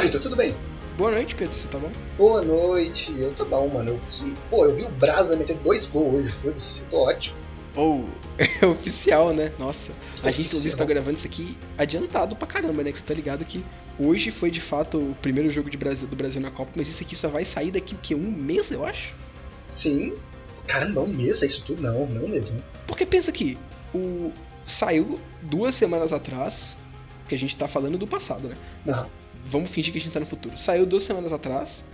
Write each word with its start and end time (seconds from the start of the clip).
Vitor, 0.00 0.20
tudo 0.20 0.34
bem? 0.34 0.56
Boa 0.96 1.10
noite, 1.10 1.34
Pedro, 1.34 1.54
você 1.54 1.68
tá 1.68 1.78
bom? 1.78 1.90
Boa 2.16 2.40
noite, 2.40 3.14
eu 3.18 3.34
tô 3.34 3.44
bom, 3.44 3.68
mano. 3.68 3.90
Eu, 3.90 4.00
que... 4.08 4.34
Pô, 4.48 4.64
eu 4.64 4.74
vi 4.74 4.82
o 4.84 4.88
Brasa 4.88 5.36
meter 5.36 5.56
dois 5.58 5.84
gols 5.84 6.14
hoje, 6.14 6.28
foda-se, 6.28 6.82
tô 6.90 7.02
ótimo. 7.04 7.36
Ou, 7.76 8.04
oh, 8.06 8.42
é 8.64 8.66
oficial, 8.66 9.34
né? 9.34 9.52
Nossa, 9.58 9.92
a 10.22 10.30
gente 10.30 10.46
inclusive 10.46 10.74
tá 10.74 10.84
gravando 10.84 11.18
isso 11.18 11.26
aqui 11.26 11.58
adiantado 11.76 12.34
pra 12.34 12.48
caramba, 12.48 12.82
né? 12.82 12.90
Que 12.90 12.98
você 12.98 13.04
tá 13.04 13.12
ligado 13.12 13.44
que 13.44 13.64
hoje 13.98 14.30
foi 14.30 14.50
de 14.50 14.60
fato 14.60 14.98
o 14.98 15.14
primeiro 15.20 15.50
jogo 15.50 15.68
Brasil, 15.76 16.08
do 16.08 16.16
Brasil 16.16 16.40
na 16.40 16.50
Copa, 16.50 16.72
mas 16.74 16.88
isso 16.88 17.02
aqui 17.02 17.14
só 17.14 17.28
vai 17.28 17.44
sair 17.44 17.70
daqui 17.70 17.94
o 17.94 17.98
quê? 17.98 18.14
Um 18.14 18.30
mês, 18.30 18.70
eu 18.70 18.84
acho? 18.84 19.14
Sim. 19.68 20.14
Caramba, 20.66 21.02
um 21.02 21.08
mês 21.08 21.42
é 21.42 21.46
isso 21.46 21.62
tudo? 21.64 21.82
Não, 21.82 22.06
não 22.06 22.26
mesmo. 22.26 22.62
Porque 22.86 23.04
pensa 23.04 23.30
que 23.30 23.58
o 23.94 24.32
saiu 24.64 25.20
duas 25.42 25.74
semanas 25.74 26.12
atrás, 26.12 26.78
que 27.28 27.34
a 27.34 27.38
gente 27.38 27.56
tá 27.56 27.68
falando 27.68 27.98
do 27.98 28.06
passado, 28.06 28.48
né? 28.48 28.56
Mas 28.84 29.02
Ah. 29.02 29.19
Vamos 29.44 29.70
fingir 29.70 29.92
que 29.92 29.98
a 29.98 30.00
gente 30.00 30.12
tá 30.12 30.20
no 30.20 30.26
futuro. 30.26 30.56
Saiu 30.56 30.86
duas 30.86 31.02
semanas 31.02 31.32
atrás 31.32 31.84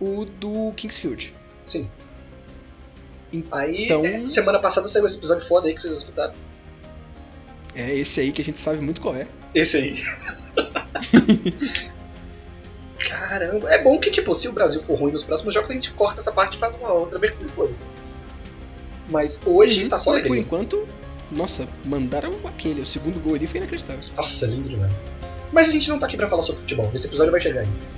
o 0.00 0.24
do 0.24 0.72
Kingsfield. 0.76 1.32
Sim. 1.64 1.88
Então- 3.32 3.58
Aí, 3.58 3.88
é, 3.90 4.26
semana 4.26 4.58
passada 4.60 4.86
saiu 4.88 5.06
esse 5.06 5.16
episódio 5.16 5.44
foda 5.46 5.66
aí 5.68 5.74
que 5.74 5.80
vocês 5.82 5.92
escutaram. 5.94 6.34
É 7.74 7.92
esse 7.94 8.20
aí 8.20 8.30
que 8.32 8.40
a 8.40 8.44
gente 8.44 8.60
sabe 8.60 8.80
muito 8.80 9.00
qual 9.00 9.16
é. 9.16 9.26
Esse 9.54 9.76
aí. 9.78 9.94
Caramba, 12.98 13.68
é 13.70 13.82
bom 13.82 13.98
que, 13.98 14.10
tipo, 14.10 14.34
se 14.34 14.48
o 14.48 14.52
Brasil 14.52 14.80
for 14.80 14.98
ruim 14.98 15.12
nos 15.12 15.24
próximos 15.24 15.52
jogos, 15.52 15.70
a 15.70 15.72
gente 15.74 15.90
corta 15.92 16.20
essa 16.20 16.32
parte 16.32 16.54
e 16.56 16.58
faz 16.58 16.74
uma 16.76 16.92
outra 16.92 17.18
abertura, 17.18 17.48
foda-se. 17.52 17.82
Mas 19.10 19.40
hoje 19.44 19.88
tá 19.88 19.98
só 19.98 20.12
Por- 20.12 20.26
Por 20.26 20.36
enquanto, 20.38 20.88
nossa, 21.30 21.68
mandaram 21.84 22.32
aquele. 22.46 22.80
O 22.80 22.86
segundo 22.86 23.20
gol 23.20 23.34
ali 23.34 23.46
foi 23.46 23.58
inacreditável. 23.58 24.00
Nossa, 24.16 24.46
lindo 24.46 24.68
demais. 24.70 24.92
Mas 25.54 25.68
a 25.68 25.70
gente 25.70 25.88
não 25.88 26.00
tá 26.00 26.06
aqui 26.06 26.16
pra 26.16 26.26
falar 26.26 26.42
sobre 26.42 26.62
futebol, 26.62 26.90
esse 26.92 27.06
episódio 27.06 27.30
vai 27.30 27.40
chegar 27.40 27.60
ainda. 27.60 27.94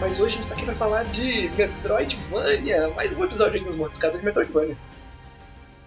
Mas 0.00 0.18
hoje 0.18 0.38
falar 0.78 1.02
de 1.10 1.48
Metroidvania, 1.56 2.88
mais 2.90 3.16
um 3.18 3.24
episódio 3.24 3.64
dos 3.64 3.74
Mortiscados 3.74 4.20
de 4.20 4.24
Metroidvania. 4.24 4.78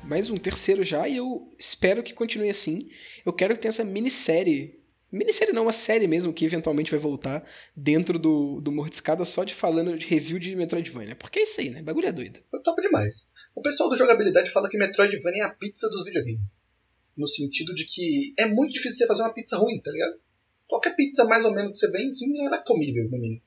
Mais 0.04 0.30
um 0.30 0.36
terceiro 0.36 0.84
já 0.84 1.08
e 1.08 1.16
eu 1.16 1.50
espero 1.58 2.04
que 2.04 2.14
continue 2.14 2.50
assim. 2.50 2.90
Eu 3.26 3.32
quero 3.32 3.54
que 3.54 3.62
tenha 3.62 3.70
essa 3.70 3.86
minissérie. 3.86 4.82
Minissérie 5.10 5.54
não, 5.54 5.62
uma 5.62 5.72
série 5.72 6.08
mesmo 6.08 6.34
que 6.34 6.44
eventualmente 6.44 6.92
vai 6.92 7.00
voltar 7.00 7.42
dentro 7.74 8.20
do, 8.20 8.60
do 8.60 8.70
Mortiscada 8.70 9.24
só 9.24 9.46
de 9.46 9.54
falando 9.54 9.98
de 9.98 10.08
review 10.08 10.38
de 10.38 10.58
Metroidvania. 10.58 11.16
Porque 11.16 11.40
é 11.40 11.44
isso 11.44 11.62
aí, 11.62 11.70
né? 11.70 11.82
Bagulho 11.82 12.08
é 12.08 12.12
doido. 12.12 12.42
Eu 12.54 12.62
topo 12.62 12.82
demais. 12.82 13.26
O 13.56 13.62
pessoal 13.62 13.90
do 13.90 13.96
jogabilidade 13.96 14.50
fala 14.50 14.68
que 14.68 14.78
Metroidvania 14.78 15.44
é 15.44 15.46
a 15.46 15.52
pizza 15.52 15.88
dos 15.88 16.04
videogames. 16.04 16.42
No 17.16 17.30
sentido 17.30 17.74
de 17.74 17.86
que 17.86 18.34
é 18.38 18.46
muito 18.46 18.74
difícil 18.74 18.98
você 18.98 19.08
fazer 19.08 19.22
uma 19.22 19.34
pizza 19.34 19.56
ruim, 19.56 19.80
tá 19.80 19.90
ligado? 19.90 20.20
Qualquer 20.68 20.98
pizza 20.98 21.24
mais 21.24 21.46
ou 21.46 21.54
menos 21.54 21.72
que 21.72 21.78
você 21.78 21.90
vem, 21.92 22.12
sim, 22.12 22.46
ela 22.46 22.58
é 22.58 22.64
comível, 22.66 23.06
no 23.10 23.18
mínimo. 23.18 23.42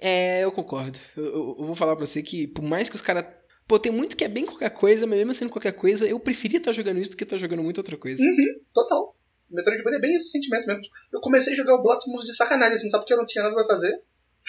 É, 0.00 0.44
eu 0.44 0.52
concordo. 0.52 0.98
Eu, 1.16 1.24
eu- 1.24 1.56
eu 1.60 1.64
vou 1.64 1.74
falar 1.76 1.96
pra 1.96 2.06
você 2.06 2.22
que, 2.22 2.46
por 2.48 2.62
mais 2.62 2.88
que 2.88 2.96
os 2.96 3.02
caras. 3.02 3.24
Pô, 3.66 3.78
tem 3.78 3.90
muito 3.90 4.16
que 4.16 4.22
é 4.24 4.28
bem 4.28 4.46
qualquer 4.46 4.70
coisa, 4.70 5.06
mas 5.06 5.18
mesmo 5.18 5.34
sendo 5.34 5.50
qualquer 5.50 5.72
coisa, 5.72 6.06
eu 6.06 6.20
preferia 6.20 6.58
estar 6.58 6.72
jogando 6.72 7.00
isso 7.00 7.10
do 7.10 7.16
que 7.16 7.24
estar 7.24 7.36
jogando 7.36 7.62
muita 7.62 7.80
outra 7.80 7.96
coisa. 7.96 8.22
Uhum, 8.22 8.60
total. 8.72 9.16
Metroidvania 9.50 9.98
é 9.98 10.00
bem 10.00 10.14
esse 10.14 10.30
sentimento 10.30 10.66
mesmo. 10.66 10.82
Eu 11.12 11.20
comecei 11.20 11.52
a 11.52 11.56
jogar 11.56 11.74
o 11.74 11.82
Blasphemous 11.82 12.24
de 12.24 12.34
sacanagem, 12.36 12.76
assim, 12.76 12.88
sabe 12.90 13.02
porque 13.02 13.12
eu 13.14 13.18
não 13.18 13.26
tinha 13.26 13.42
nada 13.42 13.54
pra 13.56 13.64
fazer. 13.64 14.00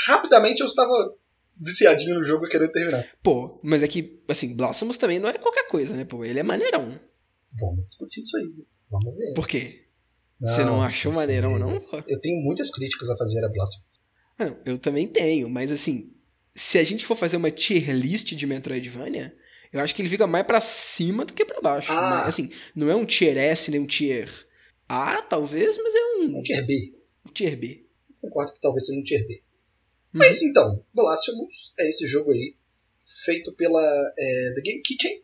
Rapidamente 0.05 0.61
eu 0.61 0.67
estava 0.67 0.91
viciadinho 1.59 2.15
no 2.15 2.23
jogo 2.23 2.47
querendo 2.47 2.71
terminar. 2.71 3.03
Pô, 3.23 3.59
mas 3.63 3.81
é 3.81 3.87
que, 3.87 4.21
assim, 4.29 4.55
Blasphemous 4.55 4.97
também 4.97 5.17
não 5.19 5.29
é 5.29 5.33
qualquer 5.33 5.67
coisa, 5.67 5.95
né? 5.95 6.05
Pô, 6.05 6.23
ele 6.23 6.39
é 6.39 6.43
maneirão. 6.43 6.87
Vamos 7.59 7.85
discutir 7.87 8.21
isso 8.21 8.37
aí. 8.37 8.53
Vamos 8.91 9.17
ver. 9.17 9.33
Por 9.33 9.47
quê? 9.47 9.83
Você 10.41 10.63
não 10.63 10.83
achou 10.83 11.11
maneirão, 11.11 11.57
não? 11.57 11.79
Pô? 11.81 11.97
Eu 12.07 12.19
tenho 12.21 12.39
muitas 12.43 12.69
críticas 12.69 13.09
a 13.09 13.17
fazer 13.17 13.43
a 13.43 13.49
Blasphemous. 13.49 13.86
Não, 14.37 14.57
eu 14.65 14.77
também 14.77 15.07
tenho, 15.07 15.49
mas 15.49 15.71
assim, 15.71 16.13
se 16.53 16.77
a 16.77 16.83
gente 16.83 17.05
for 17.05 17.15
fazer 17.15 17.37
uma 17.37 17.51
tier 17.51 17.91
list 17.95 18.33
de 18.33 18.45
Metroidvania, 18.45 19.35
eu 19.73 19.79
acho 19.79 19.93
que 19.95 20.01
ele 20.01 20.09
fica 20.09 20.27
mais 20.27 20.45
pra 20.45 20.61
cima 20.61 21.25
do 21.25 21.33
que 21.33 21.43
pra 21.45 21.61
baixo. 21.61 21.91
Ah. 21.91 22.21
né? 22.21 22.27
Assim, 22.27 22.49
não 22.75 22.89
é 22.89 22.95
um 22.95 23.05
tier 23.05 23.37
S 23.37 23.69
nem 23.71 23.79
um 23.79 23.87
tier 23.87 24.29
A, 24.87 25.21
talvez, 25.23 25.77
mas 25.77 25.93
é 25.95 25.99
um 26.17 26.37
Um 26.39 26.43
tier 26.43 26.65
B. 26.65 26.93
tier 27.33 27.57
B. 27.57 27.85
Concordo 28.21 28.53
que 28.53 28.61
talvez 28.61 28.85
seja 28.85 28.99
um 28.99 29.03
tier 29.03 29.25
B. 29.27 29.33
Uhum. 29.35 29.41
Mas 30.13 30.41
então, 30.41 30.83
Blasphemous 30.93 31.73
é 31.79 31.89
esse 31.89 32.05
jogo 32.07 32.31
aí, 32.31 32.55
feito 33.25 33.53
pela 33.55 33.81
é, 34.17 34.53
The 34.55 34.61
Game 34.61 34.81
Kitchen, 34.81 35.21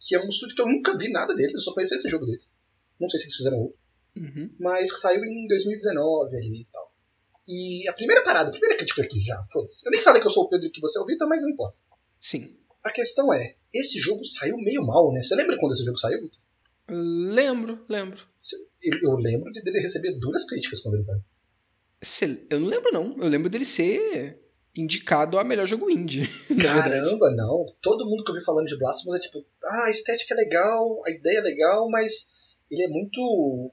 que 0.00 0.14
é 0.14 0.20
um 0.20 0.28
estúdio 0.28 0.56
que 0.56 0.62
eu 0.62 0.66
nunca 0.68 0.96
vi 0.96 1.08
nada 1.10 1.34
deles, 1.34 1.54
eu 1.54 1.60
só 1.60 1.72
conheci 1.74 1.94
esse 1.94 2.08
jogo 2.08 2.26
deles. 2.26 2.50
Não 2.98 3.08
sei 3.08 3.18
se 3.20 3.26
eles 3.26 3.36
fizeram 3.36 3.58
outro, 3.58 3.78
Uhum. 4.16 4.50
mas 4.58 4.88
saiu 5.00 5.24
em 5.24 5.46
2019 5.46 6.36
ali 6.36 6.60
e 6.62 6.66
tal. 6.72 6.89
E 7.52 7.88
a 7.88 7.92
primeira 7.92 8.22
parada, 8.22 8.48
a 8.48 8.52
primeira 8.52 8.76
crítica 8.76 9.02
aqui 9.02 9.20
já, 9.20 9.42
foda-se. 9.50 9.84
Eu 9.84 9.90
nem 9.90 10.00
falei 10.00 10.20
que 10.20 10.26
eu 10.28 10.30
sou 10.30 10.44
o 10.44 10.48
Pedro 10.48 10.68
e 10.68 10.70
que 10.70 10.80
você 10.80 10.98
é 10.98 11.02
o 11.02 11.06
Vitor, 11.06 11.28
mas 11.28 11.42
não 11.42 11.50
importa. 11.50 11.82
Sim. 12.20 12.48
A 12.84 12.92
questão 12.92 13.32
é, 13.34 13.56
esse 13.74 13.98
jogo 13.98 14.22
saiu 14.22 14.56
meio 14.58 14.86
mal, 14.86 15.12
né? 15.12 15.20
Você 15.20 15.34
lembra 15.34 15.58
quando 15.58 15.72
esse 15.72 15.84
jogo 15.84 15.98
saiu, 15.98 16.22
Vitor? 16.22 16.40
Lembro, 16.88 17.84
lembro. 17.88 18.20
Eu, 19.02 19.16
lembro 19.16 19.50
de 19.52 19.62
dele 19.62 19.80
receber 19.80 20.12
duras 20.18 20.44
críticas 20.44 20.80
quando 20.80 20.94
ele 20.94 21.04
saiu. 21.04 21.20
Cê- 22.02 22.46
Eu 22.50 22.60
não 22.60 22.68
lembro, 22.68 22.92
não. 22.92 23.16
Eu 23.18 23.28
lembro 23.28 23.50
dele 23.50 23.64
ser 23.66 24.38
indicado 24.76 25.38
a 25.38 25.44
melhor 25.44 25.66
jogo 25.66 25.90
indie. 25.90 26.22
Caramba, 26.62 27.30
não. 27.32 27.66
Todo 27.82 28.08
mundo 28.08 28.22
que 28.24 28.30
eu 28.30 28.34
vi 28.36 28.44
falando 28.44 28.66
de 28.66 28.78
Blasphemous 28.78 29.16
é 29.16 29.20
tipo, 29.20 29.44
ah, 29.64 29.84
a 29.86 29.90
estética 29.90 30.34
é 30.34 30.36
legal, 30.36 31.02
a 31.04 31.10
ideia 31.10 31.38
é 31.38 31.42
legal, 31.42 31.88
mas 31.90 32.28
ele 32.70 32.84
é 32.84 32.88
muito. 32.88 33.72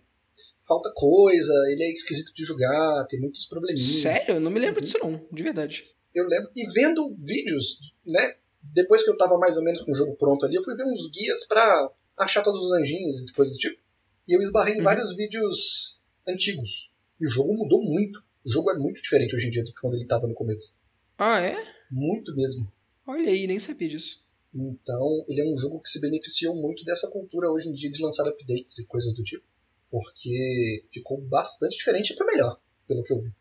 Falta 0.67 0.91
coisa, 0.93 1.53
ele 1.71 1.83
é 1.83 1.91
esquisito 1.91 2.33
de 2.33 2.43
jogar, 2.43 3.05
tem 3.09 3.19
muitos 3.19 3.45
probleminhas. 3.45 4.01
Sério? 4.01 4.35
Eu 4.35 4.39
não 4.41 4.51
me 4.51 4.59
lembro 4.59 4.79
Uhum. 4.81 4.85
disso, 4.85 4.97
não. 5.01 5.27
De 5.31 5.43
verdade. 5.43 5.85
Eu 6.13 6.25
lembro. 6.27 6.49
E 6.55 6.65
vendo 6.73 7.15
vídeos, 7.19 7.93
né? 8.05 8.35
Depois 8.61 9.03
que 9.03 9.09
eu 9.09 9.17
tava 9.17 9.37
mais 9.37 9.55
ou 9.55 9.63
menos 9.63 9.81
com 9.81 9.91
o 9.91 9.95
jogo 9.95 10.15
pronto 10.17 10.45
ali, 10.45 10.55
eu 10.55 10.63
fui 10.63 10.75
ver 10.75 10.83
uns 10.85 11.09
guias 11.09 11.45
pra 11.47 11.89
achar 12.17 12.43
todos 12.43 12.59
os 12.65 12.71
anjinhos 12.73 13.21
e 13.29 13.33
coisas 13.33 13.55
do 13.55 13.59
tipo. 13.59 13.79
E 14.27 14.33
eu 14.35 14.41
esbarrei 14.41 14.73
em 14.73 14.77
Uhum. 14.79 14.83
vários 14.83 15.15
vídeos 15.15 15.99
antigos. 16.27 16.91
E 17.21 17.25
o 17.25 17.29
jogo 17.29 17.53
mudou 17.53 17.81
muito. 17.81 18.19
O 18.45 18.51
jogo 18.51 18.71
é 18.71 18.77
muito 18.77 19.01
diferente 19.01 19.35
hoje 19.35 19.47
em 19.47 19.51
dia 19.51 19.63
do 19.63 19.71
que 19.73 19.79
quando 19.79 19.95
ele 19.95 20.05
tava 20.05 20.27
no 20.27 20.33
começo. 20.33 20.73
Ah, 21.17 21.39
é? 21.39 21.63
Muito 21.89 22.35
mesmo. 22.35 22.69
Olha 23.05 23.29
aí, 23.29 23.47
nem 23.47 23.57
sabia 23.59 23.87
disso. 23.87 24.25
Então, 24.53 25.23
ele 25.27 25.41
é 25.41 25.45
um 25.45 25.55
jogo 25.55 25.79
que 25.81 25.89
se 25.89 26.01
beneficiou 26.01 26.55
muito 26.55 26.83
dessa 26.83 27.07
cultura 27.09 27.49
hoje 27.49 27.69
em 27.69 27.73
dia 27.73 27.89
de 27.89 28.01
lançar 28.03 28.27
updates 28.27 28.79
e 28.79 28.85
coisas 28.85 29.13
do 29.13 29.23
tipo. 29.23 29.43
Porque 29.89 30.81
ficou 30.91 31.21
bastante 31.21 31.77
diferente 31.77 32.15
para 32.15 32.25
melhor, 32.25 32.59
pelo 32.87 33.03
que 33.03 33.13
eu 33.13 33.19
vi. 33.19 33.33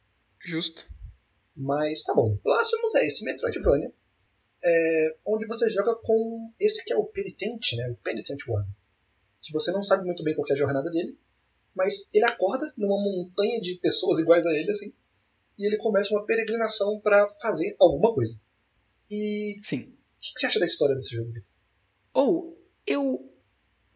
Justo. 0.44 0.88
Mas 1.56 2.02
tá 2.02 2.14
bom. 2.14 2.36
Blasphemous 2.44 2.94
é 2.96 3.06
esse 3.06 3.24
Metroidvania. 3.24 3.92
É, 4.62 5.16
onde 5.24 5.46
você 5.46 5.70
joga 5.70 5.94
com 5.96 6.52
esse 6.58 6.84
que 6.84 6.92
é 6.92 6.96
o 6.96 7.04
Penitente, 7.04 7.76
né? 7.76 7.90
O 7.90 7.96
Penitent 7.96 8.46
One. 8.48 8.66
Que 9.42 9.52
você 9.52 9.70
não 9.72 9.82
sabe 9.82 10.04
muito 10.04 10.22
bem 10.22 10.34
qual 10.34 10.44
que 10.44 10.52
é 10.52 10.56
a 10.56 10.58
jornada 10.58 10.90
dele. 10.90 11.18
Mas 11.74 12.08
ele 12.12 12.24
acorda 12.24 12.72
numa 12.76 12.96
montanha 12.96 13.60
de 13.60 13.74
pessoas 13.76 14.18
iguais 14.18 14.44
a 14.46 14.52
ele, 14.52 14.70
assim. 14.70 14.92
E 15.58 15.66
ele 15.66 15.78
começa 15.78 16.14
uma 16.14 16.24
peregrinação 16.24 17.00
para 17.00 17.28
fazer 17.28 17.76
alguma 17.78 18.14
coisa. 18.14 18.38
E 19.10 19.52
Sim. 19.62 19.80
o 19.80 20.20
que 20.20 20.34
que 20.34 20.40
você 20.40 20.46
acha 20.46 20.60
da 20.60 20.66
história 20.66 20.94
desse 20.94 21.14
jogo, 21.14 21.30
Vitor? 21.30 21.52
Ou, 22.12 22.56
eu 22.86 23.32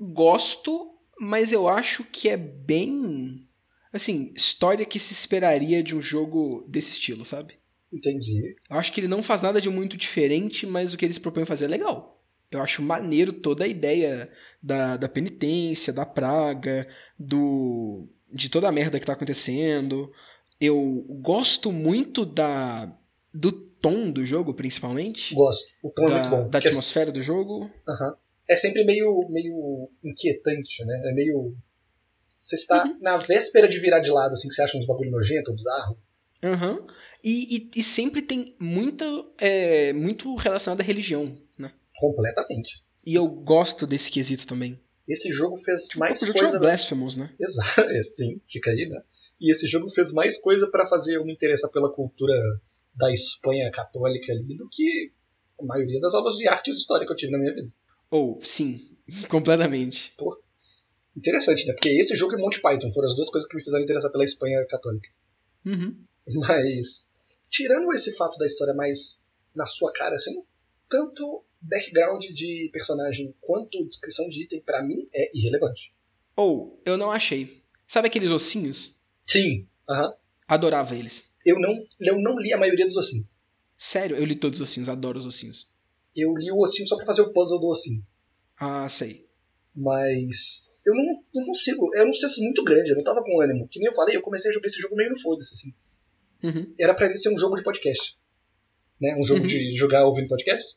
gosto, 0.00 0.98
mas 1.20 1.52
eu 1.52 1.68
acho 1.68 2.02
que 2.04 2.30
é 2.30 2.36
bem. 2.36 3.38
Assim, 3.92 4.32
história 4.34 4.86
que 4.86 4.98
se 4.98 5.12
esperaria 5.12 5.82
de 5.82 5.94
um 5.94 6.00
jogo 6.00 6.64
desse 6.66 6.92
estilo, 6.92 7.24
sabe? 7.26 7.54
Entendi. 7.92 8.56
Eu 8.70 8.78
acho 8.78 8.90
que 8.90 9.00
ele 9.00 9.08
não 9.08 9.22
faz 9.22 9.42
nada 9.42 9.60
de 9.60 9.68
muito 9.68 9.96
diferente, 9.98 10.66
mas 10.66 10.94
o 10.94 10.96
que 10.96 11.04
ele 11.04 11.12
se 11.12 11.20
propõe 11.20 11.42
a 11.42 11.46
fazer 11.46 11.66
é 11.66 11.68
legal. 11.68 12.22
Eu 12.50 12.62
acho 12.62 12.80
maneiro 12.80 13.32
toda 13.34 13.64
a 13.64 13.68
ideia 13.68 14.32
da, 14.62 14.96
da 14.96 15.08
penitência, 15.08 15.92
da 15.92 16.06
praga, 16.06 16.88
do 17.18 18.08
de 18.32 18.48
toda 18.48 18.68
a 18.68 18.72
merda 18.72 18.98
que 18.98 19.04
tá 19.06 19.12
acontecendo. 19.12 20.10
Eu 20.58 21.04
gosto 21.20 21.70
muito 21.70 22.24
da 22.24 22.96
do 23.34 23.52
tom 23.52 24.10
do 24.10 24.24
jogo, 24.24 24.54
principalmente. 24.54 25.34
Gosto. 25.34 25.68
O 25.82 25.90
tom 25.90 26.04
é 26.04 26.06
da, 26.06 26.14
muito 26.14 26.30
bom. 26.30 26.42
da 26.44 26.48
porque 26.50 26.68
é- 26.68 26.70
atmosfera 26.70 27.12
do 27.12 27.22
jogo. 27.22 27.70
Aham. 27.88 28.16
É 28.50 28.56
sempre 28.56 28.84
meio, 28.84 29.26
meio 29.30 29.88
inquietante, 30.02 30.84
né? 30.84 31.00
É 31.06 31.12
meio. 31.14 31.54
Você 32.36 32.56
está 32.56 32.84
Uhum. 32.84 32.98
na 33.00 33.16
véspera 33.16 33.68
de 33.68 33.78
virar 33.78 34.00
de 34.00 34.10
lado, 34.10 34.32
assim, 34.32 34.48
que 34.48 34.54
você 34.54 34.62
acha 34.62 34.76
uns 34.76 34.86
bagulho 34.86 35.10
nojento, 35.10 35.54
bizarro. 35.54 35.96
Aham. 36.42 36.84
E, 37.22 37.56
e, 37.56 37.70
e 37.76 37.82
sempre 37.82 38.22
tem 38.22 38.56
muita. 38.58 39.04
É, 39.38 39.92
muito 39.92 40.34
relacionado 40.34 40.80
à 40.80 40.84
religião, 40.84 41.36
né? 41.58 41.70
Completamente. 41.96 42.82
E 43.06 43.14
eu 43.14 43.26
gosto 43.28 43.86
desse 43.86 44.10
quesito 44.10 44.46
também. 44.46 44.80
Esse 45.06 45.30
jogo 45.30 45.56
fez 45.56 45.84
Tipo, 45.84 46.00
mais 46.00 46.20
o 46.22 46.26
jogo 46.26 46.38
coisa. 46.38 46.54
chama 46.54 46.66
Blasphemous, 46.66 47.16
né? 47.16 47.30
Exato, 47.38 47.80
é, 47.90 48.02
sim, 48.04 48.40
fica 48.48 48.70
aí, 48.70 48.88
né? 48.88 49.00
E 49.40 49.50
esse 49.52 49.66
jogo 49.66 49.88
fez 49.90 50.12
mais 50.12 50.38
coisa 50.40 50.70
pra 50.70 50.86
fazer 50.86 51.16
eu 51.16 51.24
me 51.24 51.32
interessar 51.32 51.70
pela 51.70 51.92
cultura 51.92 52.32
da 52.94 53.12
Espanha 53.12 53.70
católica 53.70 54.32
ali 54.32 54.56
do 54.56 54.68
que 54.70 55.12
a 55.60 55.64
maioria 55.64 56.00
das 56.00 56.14
aulas 56.14 56.34
de 56.36 56.46
arte 56.48 56.70
e 56.70 56.74
história 56.74 57.06
que 57.06 57.12
eu 57.12 57.16
tive 57.16 57.32
na 57.32 57.38
minha 57.38 57.54
vida. 57.54 57.70
Ou, 58.10 58.40
sim, 58.42 58.98
completamente. 59.28 60.12
Interessante, 61.16 61.66
né? 61.66 61.72
Porque 61.74 61.88
esse 61.90 62.16
jogo 62.16 62.34
e 62.34 62.40
Monty 62.40 62.60
Python 62.60 62.92
foram 62.92 63.08
as 63.08 63.14
duas 63.14 63.30
coisas 63.30 63.48
que 63.48 63.56
me 63.56 63.62
fizeram 63.62 63.84
interessar 63.84 64.10
pela 64.10 64.24
Espanha 64.24 64.64
católica. 64.66 65.08
Uhum. 65.64 65.96
Mas, 66.34 67.06
tirando 67.48 67.92
esse 67.92 68.16
fato 68.16 68.38
da 68.38 68.46
história 68.46 68.74
mais 68.74 69.20
na 69.54 69.66
sua 69.66 69.92
cara, 69.92 70.16
assim, 70.16 70.42
tanto 70.88 71.44
background 71.60 72.24
de 72.24 72.70
personagem 72.72 73.34
quanto 73.40 73.86
descrição 73.86 74.28
de 74.28 74.44
item, 74.44 74.62
pra 74.62 74.82
mim, 74.82 75.08
é 75.14 75.36
irrelevante. 75.36 75.94
Ou, 76.34 76.80
eu 76.84 76.96
não 76.96 77.10
achei. 77.10 77.62
Sabe 77.86 78.08
aqueles 78.08 78.30
ossinhos? 78.30 79.04
Sim, 79.26 79.66
aham. 79.88 80.14
Adorava 80.48 80.96
eles. 80.96 81.38
Eu, 81.44 81.60
não, 81.60 81.86
eu 82.00 82.20
não 82.20 82.38
li 82.38 82.52
a 82.52 82.58
maioria 82.58 82.86
dos 82.86 82.96
ossinhos. 82.96 83.30
Sério, 83.76 84.16
eu 84.16 84.24
li 84.24 84.34
todos 84.34 84.60
os 84.60 84.68
ossinhos, 84.68 84.88
adoro 84.88 85.18
os 85.18 85.26
ossinhos. 85.26 85.72
Eu 86.14 86.34
li 86.36 86.50
o 86.50 86.58
ossinho 86.60 86.88
só 86.88 86.96
pra 86.96 87.06
fazer 87.06 87.22
o 87.22 87.32
puzzle 87.32 87.60
do 87.60 87.68
ossinho. 87.68 88.04
Ah, 88.58 88.88
sei. 88.88 89.26
Mas 89.74 90.72
eu 90.84 90.94
não, 90.94 91.04
não 91.34 91.46
consigo. 91.46 91.90
É 91.94 92.04
um 92.04 92.12
sucesso 92.12 92.42
muito 92.42 92.62
grande, 92.64 92.90
eu 92.90 92.96
não 92.96 93.04
tava 93.04 93.22
com 93.22 93.40
ânimo. 93.40 93.68
Que 93.68 93.78
nem 93.78 93.88
eu 93.88 93.94
falei, 93.94 94.16
eu 94.16 94.22
comecei 94.22 94.50
a 94.50 94.54
jogar 94.54 94.66
esse 94.66 94.80
jogo 94.80 94.96
meio 94.96 95.10
no 95.10 95.18
foda-se, 95.20 95.54
assim. 95.54 95.74
Uhum. 96.42 96.74
Era 96.78 96.94
pra 96.94 97.06
ele 97.06 97.16
ser 97.16 97.32
um 97.32 97.38
jogo 97.38 97.56
de 97.56 97.62
podcast. 97.62 98.18
Né? 99.00 99.16
Um 99.16 99.22
jogo 99.22 99.40
Uhum. 99.42 99.46
de 99.46 99.76
jogar 99.76 100.04
ouvindo 100.04 100.28
podcast. 100.28 100.76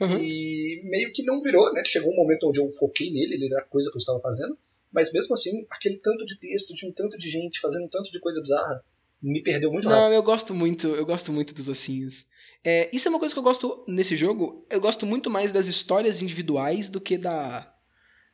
Uhum. 0.00 0.18
E 0.18 0.80
meio 0.84 1.12
que 1.12 1.24
não 1.24 1.40
virou, 1.40 1.72
né? 1.72 1.82
Chegou 1.84 2.12
um 2.12 2.16
momento 2.16 2.48
onde 2.48 2.60
eu 2.60 2.68
foquei 2.74 3.10
nele, 3.10 3.34
ele 3.34 3.46
era 3.46 3.60
a 3.60 3.64
coisa 3.64 3.90
que 3.90 3.96
eu 3.96 4.00
estava 4.00 4.20
fazendo. 4.20 4.56
Mas 4.92 5.12
mesmo 5.12 5.34
assim, 5.34 5.66
aquele 5.70 5.98
tanto 5.98 6.24
de 6.24 6.38
texto, 6.38 6.72
de 6.72 6.86
um 6.86 6.92
tanto 6.92 7.18
de 7.18 7.28
gente 7.28 7.60
fazendo 7.60 7.84
um 7.84 7.88
tanto 7.88 8.10
de 8.10 8.18
coisa 8.20 8.40
bizarra, 8.40 8.82
me 9.20 9.42
perdeu 9.42 9.72
muito 9.72 9.88
rápido. 9.88 10.00
Não, 10.02 10.12
eu 10.12 10.22
gosto 10.22 10.54
muito, 10.54 10.86
eu 10.88 11.04
gosto 11.04 11.32
muito 11.32 11.52
dos 11.52 11.68
ossinhos. 11.68 12.26
É, 12.70 12.90
isso 12.92 13.08
é 13.08 13.10
uma 13.10 13.18
coisa 13.18 13.34
que 13.34 13.38
eu 13.38 13.42
gosto 13.42 13.82
nesse 13.88 14.14
jogo. 14.14 14.66
Eu 14.68 14.78
gosto 14.78 15.06
muito 15.06 15.30
mais 15.30 15.50
das 15.52 15.68
histórias 15.68 16.20
individuais 16.20 16.90
do 16.90 17.00
que 17.00 17.16
da, 17.16 17.66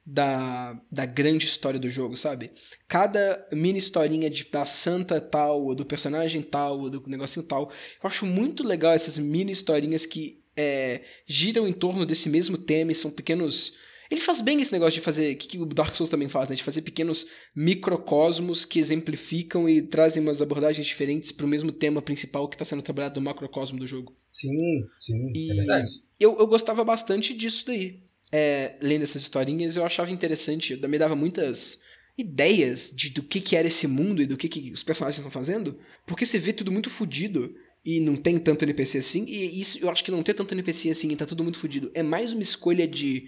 da, 0.05 0.77
da 0.91 1.07
grande 1.07 1.47
história 1.47 1.79
do 1.79 1.89
jogo, 1.89 2.17
sabe? 2.17 2.51
Cada 2.89 3.47
mini 3.53 3.79
historinha 3.79 4.29
de, 4.29 4.43
da 4.47 4.67
santa 4.67 5.21
tal, 5.21 5.63
ou 5.63 5.73
do 5.73 5.87
personagem 5.87 6.43
tal, 6.43 6.81
ou 6.81 6.91
do 6.91 7.09
negocinho 7.09 7.47
tal. 7.47 7.71
Eu 8.03 8.09
acho 8.09 8.27
muito 8.27 8.67
legal 8.67 8.93
essas 8.93 9.19
mini 9.19 9.53
historinhas 9.53 10.05
que 10.05 10.43
é, 10.57 11.03
giram 11.29 11.69
em 11.69 11.73
torno 11.73 12.05
desse 12.05 12.29
mesmo 12.29 12.59
tema 12.59 12.91
e 12.91 12.97
são 12.97 13.13
pequenos. 13.13 13.79
Ele 14.15 14.21
faz 14.21 14.41
bem 14.41 14.61
esse 14.61 14.71
negócio 14.71 14.95
de 14.95 15.01
fazer, 15.01 15.35
que, 15.35 15.49
que 15.49 15.59
o 15.59 15.67
Dark 15.67 15.93
Souls 15.93 16.09
também 16.09 16.29
faz, 16.29 16.49
né? 16.49 16.55
De 16.55 16.63
fazer 16.63 16.83
pequenos 16.83 17.27
microcosmos 17.57 18.65
que 18.65 18.79
exemplificam 18.79 19.69
e 19.69 19.83
trazem 19.83 20.23
umas 20.23 20.41
abordagens 20.41 20.87
diferentes 20.87 21.33
para 21.33 21.45
o 21.45 21.49
mesmo 21.49 21.73
tema 21.73 22.01
principal 22.01 22.49
que 22.49 22.55
está 22.55 22.65
sendo 22.65 22.81
trabalhado 22.81 23.19
no 23.19 23.25
macrocosmo 23.25 23.77
do 23.77 23.89
jogo. 23.89 24.15
Sim, 24.31 24.85
sim, 25.01 25.33
E 25.35 25.51
é 25.51 25.55
verdade. 25.57 25.91
eu, 26.21 26.39
eu 26.39 26.47
gostava 26.47 26.85
bastante 26.85 27.35
disso 27.35 27.67
daí. 27.67 28.05
É, 28.31 28.79
lendo 28.81 29.03
essas 29.03 29.23
historinhas, 29.23 29.75
eu 29.75 29.85
achava 29.85 30.13
interessante, 30.13 30.77
me 30.77 30.99
dava 30.99 31.17
muitas 31.17 31.81
ideias 32.17 32.93
de 32.95 33.11
do 33.11 33.25
que, 33.25 33.41
que 33.41 33.57
era 33.57 33.67
esse 33.67 33.89
mundo 33.89 34.23
e 34.23 34.27
do 34.27 34.37
que, 34.37 34.49
que 34.49 34.71
os 34.71 34.85
personagens 34.85 35.19
estão 35.19 35.31
fazendo, 35.31 35.77
porque 36.07 36.25
você 36.25 36.39
vê 36.39 36.53
tudo 36.53 36.71
muito 36.71 36.89
fodido 36.89 37.53
e 37.85 37.99
não 37.99 38.15
tem 38.15 38.39
tanto 38.39 38.63
NPC 38.65 38.99
assim, 38.99 39.25
e 39.27 39.61
isso 39.61 39.79
eu 39.79 39.91
acho 39.91 40.05
que 40.05 40.13
não 40.13 40.23
ter 40.23 40.35
tanto 40.35 40.55
NPC 40.55 40.91
assim 40.91 41.11
e 41.11 41.17
tá 41.17 41.27
tudo 41.27 41.43
muito 41.43 41.59
fodido 41.59 41.91
é 41.93 42.03
mais 42.03 42.33
uma 42.33 42.41
escolha 42.41 42.89
de 42.89 43.27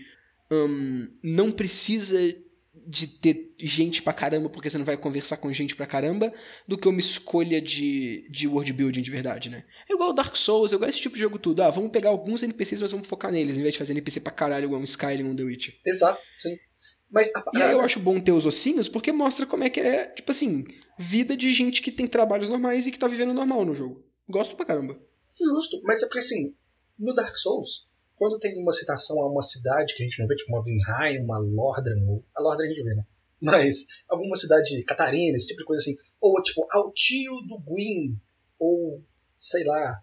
hum, 0.51 1.09
não 1.23 1.51
precisa 1.51 2.19
de 2.87 3.07
ter 3.09 3.53
gente 3.59 4.01
pra 4.01 4.13
caramba 4.13 4.49
porque 4.49 4.71
você 4.71 4.79
não 4.79 4.85
vai 4.85 4.97
conversar 4.97 5.39
com 5.39 5.53
gente 5.53 5.75
pra 5.75 5.87
caramba 5.87 6.33
do 6.69 6.79
que 6.79 6.87
uma 6.87 7.01
escolha 7.01 7.61
de, 7.61 8.29
de 8.31 8.47
world 8.47 8.73
building 8.73 9.03
de 9.03 9.11
verdade, 9.11 9.51
né? 9.51 9.65
É 9.91 9.95
igual 9.95 10.11
o 10.11 10.13
Dark 10.13 10.37
Souls, 10.37 10.73
eu 10.73 10.79
gosto 10.79 10.91
desse 10.91 11.01
tipo 11.01 11.17
de 11.17 11.23
jogo 11.23 11.39
tudo. 11.39 11.63
Ah, 11.63 11.71
vamos 11.71 11.91
pegar 11.91 12.11
alguns 12.11 12.45
NPCs, 12.45 12.81
mas 12.81 12.93
vamos 12.93 13.09
focar 13.09 13.33
neles, 13.33 13.59
em 13.59 13.63
vez 13.63 13.73
de 13.73 13.79
fazer 13.79 13.93
NPC 13.93 14.21
pra 14.21 14.33
caralho 14.33 14.67
igual 14.67 14.81
um 14.81 14.85
Skyrim 14.85 15.25
ou 15.25 15.31
um 15.31 15.37
The 15.37 15.43
Witcher. 15.43 15.75
Exato, 15.85 16.21
sim. 16.41 16.57
Mas 17.11 17.31
a 17.35 17.45
E 17.55 17.63
aí 17.63 17.73
eu 17.73 17.81
acho 17.81 17.99
bom 17.99 18.21
ter 18.21 18.33
os 18.33 18.47
ossinhos, 18.47 18.89
porque 18.89 19.11
mostra 19.13 19.47
como 19.47 19.65
é 19.65 19.71
que 19.71 19.81
é, 19.81 20.07
tipo 20.07 20.31
assim, 20.31 20.65
vida 20.99 21.37
de 21.37 21.53
gente 21.53 21.83
que 21.83 21.91
tem 21.91 22.07
trabalhos 22.07 22.49
normais 22.49 22.87
e 22.87 22.93
que 22.93 22.99
tá 22.99 23.09
vivendo 23.09 23.35
normal 23.35 23.65
no 23.65 23.75
jogo. 23.75 24.05
Gosto 24.29 24.55
pra 24.55 24.67
caramba. 24.67 24.99
Justo, 25.39 25.81
mas 25.83 26.03
é 26.03 26.07
porque 26.07 26.21
assim, 26.21 26.55
no 26.99 27.15
Dark 27.15 27.37
Souls, 27.37 27.89
quando 28.17 28.39
tem 28.39 28.61
uma 28.61 28.73
citação 28.73 29.21
a 29.23 29.31
uma 29.31 29.43
cidade 29.43 29.95
que 29.95 30.03
a 30.03 30.07
gente 30.07 30.19
não 30.21 30.27
vê, 30.27 30.35
tipo 30.35 30.51
uma 30.53 30.63
Vinheim, 30.63 31.23
uma 31.23 31.39
Lordran, 31.39 32.21
a 32.35 32.43
Lordran 32.43 32.65
a 32.65 32.69
gente 32.69 32.83
vê, 32.83 32.95
né? 32.95 33.05
Mas 33.41 33.87
alguma 34.09 34.35
cidade 34.35 34.83
catarina, 34.85 35.37
esse 35.37 35.49
tipo 35.49 35.61
de 35.61 35.67
coisa 35.67 35.83
assim, 35.83 35.97
ou 36.21 36.41
tipo, 36.43 36.67
ao 36.71 36.91
tio 36.93 37.33
do 37.43 37.59
Gwyn, 37.61 38.19
ou 38.59 39.03
sei 39.39 39.63
lá, 39.65 40.03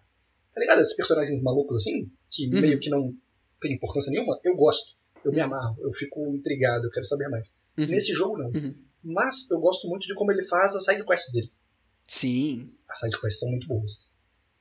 tá 0.54 0.60
ligado? 0.60 0.80
Esses 0.80 0.94
personagens 0.94 1.42
malucos 1.42 1.76
assim, 1.76 2.10
que 2.30 2.46
Uhum. 2.46 2.60
meio 2.60 2.78
que 2.78 2.88
não 2.88 3.12
tem 3.60 3.74
importância 3.74 4.10
nenhuma, 4.10 4.38
eu 4.44 4.54
gosto, 4.54 4.96
eu 5.24 5.32
me 5.32 5.40
amarro, 5.40 5.76
eu 5.80 5.92
fico 5.92 6.20
intrigado, 6.34 6.86
eu 6.86 6.90
quero 6.90 7.04
saber 7.04 7.28
mais. 7.28 7.52
Uhum. 7.76 7.86
Nesse 7.86 8.12
jogo 8.12 8.38
não. 8.38 8.46
Uhum. 8.46 8.74
Mas 9.02 9.50
eu 9.50 9.58
gosto 9.58 9.88
muito 9.88 10.06
de 10.06 10.14
como 10.14 10.30
ele 10.30 10.44
faz 10.44 10.74
as 10.76 10.84
sidequests 10.84 11.32
dele. 11.32 11.52
Sim. 12.06 12.70
As 12.88 13.00
sidequests 13.00 13.40
são 13.40 13.50
muito 13.50 13.66
boas. 13.66 14.14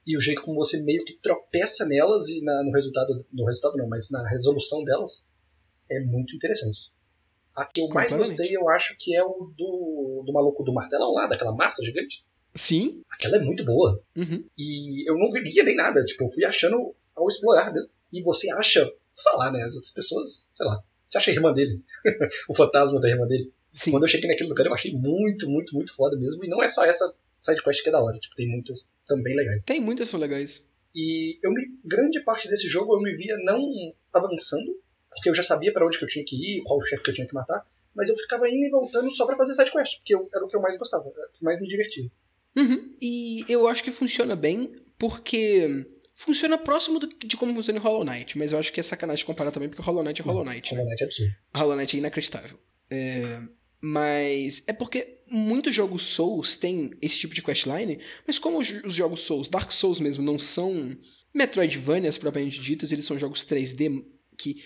E 0.05 0.17
o 0.17 0.21
jeito 0.21 0.41
como 0.41 0.57
você 0.57 0.81
meio 0.81 1.03
que 1.05 1.13
tropeça 1.13 1.85
nelas 1.85 2.27
e 2.27 2.41
na- 2.41 2.63
no 2.63 2.71
resultado. 2.71 3.25
No 3.31 3.45
resultado 3.45 3.77
não, 3.77 3.87
mas 3.87 4.09
na 4.09 4.27
resolução 4.27 4.83
delas 4.83 5.25
é 5.89 5.99
muito 6.01 6.35
interessante. 6.35 6.91
A 7.55 7.65
que 7.65 7.81
eu 7.81 7.87
mais 7.89 8.11
gostei, 8.11 8.55
eu 8.55 8.67
acho 8.69 8.95
que 8.97 9.15
é 9.15 9.23
o 9.23 9.51
do, 9.55 10.23
do 10.25 10.33
maluco 10.33 10.63
do 10.63 10.73
martelão 10.73 11.13
lá, 11.13 11.27
daquela 11.27 11.53
massa 11.53 11.83
gigante. 11.83 12.25
Sim. 12.55 13.03
Aquela 13.09 13.37
é 13.37 13.39
muito 13.39 13.63
boa. 13.63 14.01
Uhum. 14.15 14.43
E 14.57 15.07
eu 15.09 15.17
não 15.17 15.29
vivia 15.29 15.63
nem 15.63 15.75
nada, 15.75 16.03
tipo, 16.03 16.23
eu 16.23 16.29
fui 16.29 16.43
achando 16.45 16.95
ao 17.15 17.27
explorar 17.27 17.71
mesmo. 17.71 17.89
E 18.11 18.21
você 18.23 18.49
acha, 18.51 18.91
falar, 19.23 19.51
né? 19.51 19.63
As 19.63 19.91
pessoas, 19.91 20.47
sei 20.53 20.65
lá, 20.65 20.83
você 21.07 21.17
acha 21.19 21.31
a 21.31 21.33
irmã 21.33 21.53
dele, 21.53 21.79
o 22.49 22.55
fantasma 22.55 22.99
da 22.99 23.07
irmã 23.09 23.25
dele. 23.27 23.51
Sim. 23.71 23.91
Quando 23.91 24.03
eu 24.03 24.09
cheguei 24.09 24.29
naquele 24.29 24.49
lugar, 24.49 24.65
eu 24.65 24.73
achei 24.73 24.91
muito, 24.91 25.47
muito, 25.49 25.75
muito 25.75 25.93
foda 25.95 26.17
mesmo. 26.17 26.43
E 26.43 26.47
não 26.47 26.61
é 26.61 26.67
só 26.67 26.83
essa 26.83 27.13
sidequest 27.43 27.83
que 27.83 27.89
é 27.89 27.91
da 27.91 28.01
hora, 28.03 28.17
tipo, 28.19 28.35
tem 28.35 28.47
muitas 28.47 28.87
também 29.05 29.35
legais. 29.35 29.63
Tem 29.65 29.81
muitas 29.81 30.07
que 30.07 30.11
são 30.11 30.19
legais. 30.19 30.71
E 30.95 31.39
eu 31.43 31.51
me, 31.51 31.61
grande 31.83 32.19
parte 32.23 32.47
desse 32.47 32.67
jogo 32.67 32.95
eu 32.95 33.01
me 33.01 33.13
via 33.15 33.35
não 33.43 33.59
avançando, 34.13 34.79
porque 35.09 35.29
eu 35.29 35.35
já 35.35 35.43
sabia 35.43 35.71
pra 35.73 35.85
onde 35.85 35.97
que 35.97 36.03
eu 36.03 36.07
tinha 36.09 36.23
que 36.25 36.35
ir, 36.35 36.61
qual 36.63 36.79
chefe 36.81 37.03
que 37.03 37.09
eu 37.09 37.13
tinha 37.13 37.27
que 37.27 37.33
matar, 37.33 37.65
mas 37.95 38.09
eu 38.09 38.15
ficava 38.15 38.47
indo 38.49 38.65
e 38.65 38.69
voltando 38.69 39.09
só 39.11 39.25
pra 39.25 39.35
fazer 39.37 39.53
sidequest, 39.55 39.97
porque 39.97 40.15
eu, 40.15 40.27
era 40.33 40.45
o 40.45 40.47
que 40.47 40.55
eu 40.55 40.61
mais 40.61 40.77
gostava, 40.77 41.03
era 41.03 41.29
o 41.29 41.33
que 41.37 41.43
mais 41.43 41.59
me 41.59 41.67
divertia. 41.67 42.09
Uhum. 42.55 42.95
E 43.01 43.43
eu 43.49 43.67
acho 43.67 43.83
que 43.83 43.91
funciona 43.91 44.35
bem 44.35 44.69
porque 44.97 45.87
funciona 46.15 46.57
próximo 46.57 46.99
do- 46.99 47.07
de 47.07 47.35
como 47.35 47.53
funciona 47.55 47.79
em 47.79 47.81
Hollow 47.81 48.03
Knight, 48.03 48.37
mas 48.37 48.51
eu 48.51 48.59
acho 48.59 48.71
que 48.71 48.79
é 48.79 48.83
sacanagem 48.83 49.25
comparar 49.25 49.51
também 49.51 49.67
porque 49.69 49.81
Hollow 49.81 50.03
Knight 50.03 50.21
é 50.21 50.23
Hollow 50.23 50.45
Knight, 50.45 50.71
né? 50.73 50.77
Hollow 50.77 50.89
Knight 50.89 51.01
é 51.01 51.05
absurdo. 51.05 51.31
Hollow 51.55 51.75
Knight 51.75 51.95
é 51.95 51.99
inacreditável. 51.99 52.59
É, 52.91 53.41
mas 53.85 54.63
é 54.65 54.71
porque 54.71 55.19
muitos 55.29 55.75
jogos 55.75 56.03
Souls 56.03 56.55
têm 56.55 56.91
esse 57.01 57.17
tipo 57.17 57.35
de 57.35 57.41
questline, 57.41 57.99
mas 58.25 58.39
como 58.39 58.57
os, 58.57 58.69
os 58.85 58.95
jogos 58.95 59.19
Souls, 59.19 59.49
Dark 59.49 59.73
Souls 59.73 59.99
mesmo, 59.99 60.23
não 60.23 60.39
são 60.39 60.95
Metroidvanias 61.33 62.17
propriamente 62.17 62.61
ditos, 62.61 62.93
eles 62.93 63.03
são 63.03 63.19
jogos 63.19 63.45
3D 63.45 64.05
que 64.37 64.63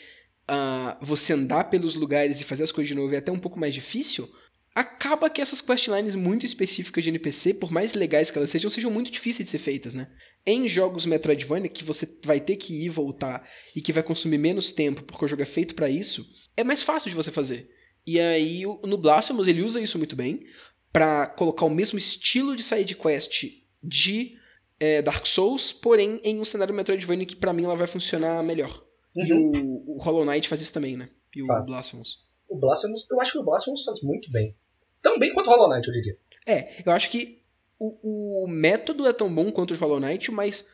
ah, 0.47 1.00
você 1.01 1.33
andar 1.33 1.63
pelos 1.63 1.95
lugares 1.95 2.39
e 2.39 2.43
fazer 2.43 2.63
as 2.63 2.71
coisas 2.71 2.89
de 2.89 2.93
novo 2.93 3.15
é 3.15 3.17
até 3.17 3.31
um 3.31 3.39
pouco 3.39 3.59
mais 3.59 3.74
difícil, 3.74 4.29
acaba 4.75 5.31
que 5.31 5.41
essas 5.41 5.62
questlines 5.62 6.13
muito 6.13 6.45
específicas 6.45 7.03
de 7.03 7.09
NPC, 7.09 7.55
por 7.55 7.71
mais 7.71 7.95
legais 7.95 8.29
que 8.29 8.38
elas 8.38 8.51
sejam, 8.51 8.69
sejam 8.69 8.91
muito 8.91 9.09
difíceis 9.09 9.47
de 9.47 9.51
ser 9.51 9.57
feitas, 9.57 9.95
né? 9.95 10.07
Em 10.45 10.69
jogos 10.69 11.07
Metroidvania, 11.07 11.69
que 11.69 11.83
você 11.83 12.07
vai 12.24 12.39
ter 12.39 12.55
que 12.55 12.83
ir 12.83 12.86
e 12.86 12.89
voltar 12.89 13.50
e 13.75 13.81
que 13.81 13.91
vai 13.91 14.03
consumir 14.03 14.38
menos 14.38 14.71
tempo 14.71 15.01
porque 15.01 15.25
o 15.25 15.27
jogo 15.27 15.41
é 15.41 15.45
feito 15.45 15.74
pra 15.74 15.89
isso, 15.89 16.24
é 16.55 16.63
mais 16.63 16.83
fácil 16.83 17.09
de 17.09 17.15
você 17.15 17.31
fazer. 17.31 17.76
E 18.07 18.19
aí, 18.19 18.65
o- 18.65 18.79
no 18.85 18.97
Blasphemous, 18.97 19.47
ele 19.47 19.61
usa 19.61 19.81
isso 19.81 19.97
muito 19.97 20.15
bem 20.15 20.45
pra 20.93 21.27
colocar 21.27 21.65
o 21.65 21.69
mesmo 21.69 21.97
estilo 21.99 22.55
de 22.55 22.63
side 22.63 22.95
quest 22.95 23.43
de 23.83 24.37
é, 24.79 25.01
Dark 25.01 25.25
Souls, 25.25 25.73
porém 25.73 26.21
em 26.23 26.39
um 26.39 26.45
cenário 26.45 26.73
Metroidvania 26.73 27.25
que 27.25 27.35
pra 27.35 27.51
mim 27.51 27.65
ela 27.65 27.75
vai 27.75 27.87
funcionar 27.87 28.41
melhor. 28.43 28.83
E 29.15 29.33
Uhum. 29.33 29.83
o, 29.87 29.95
o 29.95 30.01
Hollow 30.01 30.23
Knight 30.23 30.47
faz 30.47 30.61
isso 30.61 30.71
também, 30.73 30.95
né? 30.95 31.09
E 31.35 31.41
o 31.43 31.45
Faz. 31.47 31.65
Blasphemous. 31.65 32.19
O 32.47 32.55
Blasphemous, 32.55 33.05
eu 33.11 33.19
acho 33.19 33.31
que 33.33 33.37
o 33.39 33.43
Blasphemous 33.43 33.83
faz 33.83 34.01
muito 34.01 34.31
bem. 34.31 34.55
Tão 35.01 35.17
bem 35.19 35.33
quanto 35.33 35.47
o 35.47 35.49
Hollow 35.49 35.69
Knight, 35.69 35.87
eu 35.87 35.93
diria. 35.93 36.17
É, 36.47 36.81
eu 36.85 36.91
acho 36.93 37.09
que 37.09 37.41
o, 37.79 38.43
o 38.45 38.47
método 38.47 39.05
é 39.07 39.11
tão 39.13 39.33
bom 39.33 39.51
quanto 39.51 39.71
o 39.71 39.73
de 39.73 39.79
Hollow 39.79 39.99
Knight, 39.99 40.31
mas 40.31 40.67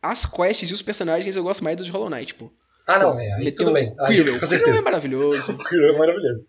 as 0.00 0.24
quests 0.24 0.70
e 0.70 0.72
os 0.72 0.80
personagens 0.82 1.34
eu 1.36 1.42
gosto 1.42 1.62
mais 1.64 1.76
dos 1.76 1.86
de 1.86 1.92
Hollow 1.92 2.08
Knight, 2.08 2.34
pô. 2.34 2.50
Ah, 2.86 2.98
não, 2.98 3.12
Pô, 3.14 3.20
é, 3.20 3.32
aí 3.34 3.50
tudo 3.52 3.70
o 3.70 3.74
bem. 3.74 3.94
Quirrell. 4.06 4.38
Quirrell 4.40 4.74
é 4.76 4.80
maravilhoso. 4.80 5.52
O 5.60 5.64
Quirrell 5.64 5.94
é 5.94 5.98
maravilhoso. 5.98 6.46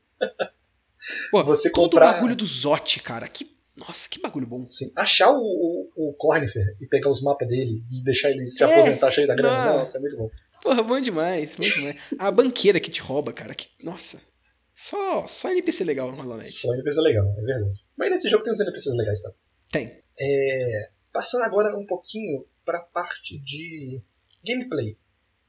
Pô, 1.31 1.43
Você 1.43 1.71
todo 1.71 1.91
comprar- 1.91 2.09
o 2.09 2.13
bagulho 2.15 2.35
do 2.35 2.45
Zot, 2.45 2.99
cara. 3.01 3.27
Que 3.27 3.49
Nossa, 3.77 4.09
que 4.09 4.19
bagulho 4.19 4.45
bom. 4.45 4.67
Sim. 4.67 4.91
Achar 4.95 5.31
o, 5.31 5.39
o, 5.95 6.09
o 6.09 6.13
Cornifer 6.13 6.75
e 6.81 6.85
pegar 6.85 7.09
os 7.09 7.21
mapas 7.21 7.47
dele 7.47 7.81
e 7.89 8.03
deixar 8.03 8.29
ele 8.29 8.45
se 8.47 8.61
É, 8.63 8.65
aposentar 8.65 9.09
cheio 9.11 9.25
da 9.27 9.35
grana. 9.35 9.65
não. 9.71 9.77
Nossa, 9.79 9.97
é 9.97 10.01
muito 10.01 10.17
bom. 10.17 10.29
Porra, 10.61 10.83
bom 10.83 10.99
demais, 10.99 11.55
bom 11.55 11.63
demais. 11.63 12.07
A 12.19 12.29
banqueira 12.29 12.79
que 12.81 12.91
te 12.91 12.99
rouba, 12.99 13.31
cara. 13.31 13.55
Que, 13.55 13.67
nossa. 13.81 14.21
Só, 14.75 15.25
só 15.27 15.49
NPC 15.49 15.83
legal 15.85 16.11
no 16.11 16.17
Hollow 16.17 16.35
Knight. 16.37 16.51
Só 16.51 16.73
NPC 16.73 16.99
legal, 17.01 17.25
é 17.37 17.41
verdade. 17.41 17.83
Mas 17.97 18.09
nesse 18.11 18.27
jogo 18.29 18.43
tem 18.43 18.51
uns 18.51 18.59
NPCs 18.59 18.95
legais, 18.97 19.21
tá? 19.21 19.31
Tem. 19.71 20.01
É, 20.19 20.89
passando 21.13 21.43
agora 21.43 21.77
um 21.77 21.85
pouquinho 21.85 22.45
pra 22.65 22.79
parte 22.79 23.37
de 23.39 24.01
gameplay 24.45 24.97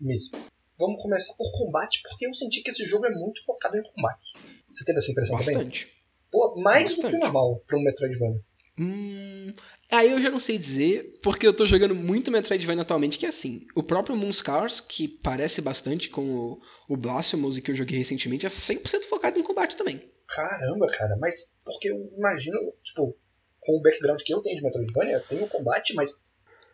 mesmo. 0.01 0.39
Vamos 0.81 1.03
começar 1.03 1.35
por 1.35 1.53
combate, 1.53 2.01
porque 2.03 2.27
eu 2.27 2.33
senti 2.33 2.63
que 2.63 2.71
esse 2.71 2.87
jogo 2.87 3.05
é 3.05 3.11
muito 3.11 3.45
focado 3.45 3.77
em 3.77 3.83
combate. 3.83 4.33
Você 4.71 4.83
teve 4.83 4.99
essa 4.99 5.11
impressão 5.11 5.39
também? 5.39 5.55
Bastante. 5.55 5.89
Pô, 6.31 6.55
mais 6.63 6.97
do 6.97 6.97
que 6.97 7.03
Bastante. 7.03 7.17
o 7.17 7.25
normal 7.25 7.63
pra 7.67 7.77
um 7.77 7.83
Metroidvania. 7.83 8.41
Hum, 8.79 9.53
aí 9.93 10.11
eu 10.11 10.23
já 10.23 10.31
não 10.31 10.41
sei 10.41 10.57
dizer, 10.57 11.13
porque 11.23 11.47
eu 11.47 11.53
tô 11.53 11.67
jogando 11.67 11.95
muito 11.95 12.31
Metroidvania 12.31 12.81
atualmente, 12.81 13.19
que 13.19 13.27
é 13.27 13.29
assim, 13.29 13.67
o 13.77 13.83
próprio 13.83 14.17
Moonscars, 14.17 14.81
que 14.81 15.07
parece 15.07 15.61
bastante 15.61 16.09
com 16.09 16.23
o, 16.23 16.63
o 16.89 16.97
Blasphemous 16.97 17.59
que 17.59 17.71
eu 17.71 17.75
joguei 17.75 17.99
recentemente, 17.99 18.47
é 18.47 18.49
100% 18.49 19.05
focado 19.05 19.39
em 19.39 19.43
combate 19.43 19.77
também. 19.77 20.11
Caramba, 20.27 20.87
cara, 20.87 21.15
mas 21.19 21.53
porque 21.63 21.91
eu 21.91 22.11
imagino, 22.17 22.57
tipo, 22.83 23.15
com 23.61 23.77
o 23.77 23.83
background 23.83 24.23
que 24.23 24.33
eu 24.33 24.41
tenho 24.41 24.57
de 24.57 24.63
Metroidvania, 24.63 25.17
eu 25.17 25.29
tenho 25.29 25.47
combate, 25.49 25.93
mas 25.93 26.23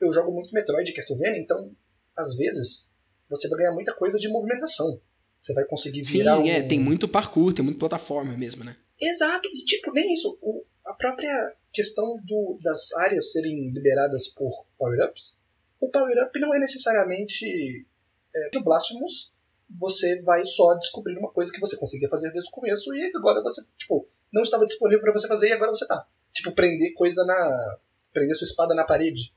eu 0.01 0.13
jogo 0.13 0.31
muito 0.31 0.53
Metroid 0.53 0.93
Castlevania, 0.93 1.41
então, 1.41 1.75
às 2.17 2.37
vezes, 2.37 2.93
você 3.29 3.49
vai 3.49 3.59
ganhar 3.59 3.73
muita 3.73 3.95
coisa 3.95 4.19
de 4.19 4.29
movimentação. 4.29 5.01
Você 5.41 5.53
vai 5.53 5.65
conseguir 5.65 6.05
Sim, 6.05 6.19
virar 6.19 6.47
é, 6.47 6.63
um... 6.63 6.69
tem 6.69 6.79
muito 6.79 7.09
parkour, 7.09 7.53
tem 7.53 7.65
muito 7.65 7.79
plataforma 7.79 8.37
mesmo, 8.37 8.65
né? 8.65 8.77
Exato, 9.01 9.49
e 9.53 9.65
tipo, 9.65 9.93
nem 9.93 10.13
isso. 10.13 10.39
O, 10.41 10.65
a 10.85 10.95
própria 10.95 11.55
questão 11.73 12.19
do, 12.25 12.59
das 12.63 12.93
áreas 12.95 13.33
serem 13.33 13.71
liberadas 13.71 14.29
por 14.29 14.51
power-ups, 14.79 15.41
o 15.81 15.89
power-up 15.91 16.39
não 16.41 16.55
é 16.55 16.59
necessariamente 16.59 17.87
é, 18.35 18.51
no 18.55 18.65
Blasphemous, 18.65 19.33
você 19.69 20.23
vai 20.23 20.45
só 20.45 20.75
descobrir 20.75 21.19
uma 21.19 21.31
coisa 21.31 21.53
que 21.53 21.61
você 21.61 21.77
conseguia 21.77 22.09
fazer 22.09 22.31
desde 22.31 22.49
o 22.49 22.53
começo 22.53 22.95
e 22.95 23.11
agora 23.17 23.43
você, 23.43 23.63
tipo, 23.77 24.09
não 24.33 24.43
estava 24.43 24.65
disponível 24.65 25.03
para 25.03 25.13
você 25.13 25.27
fazer 25.27 25.49
e 25.49 25.53
agora 25.53 25.71
você 25.71 25.87
tá. 25.87 26.07
Tipo, 26.33 26.53
prender 26.53 26.93
coisa 26.95 27.25
na. 27.25 27.79
prender 28.13 28.37
sua 28.37 28.45
espada 28.45 28.75
na 28.75 28.85
parede. 28.85 29.35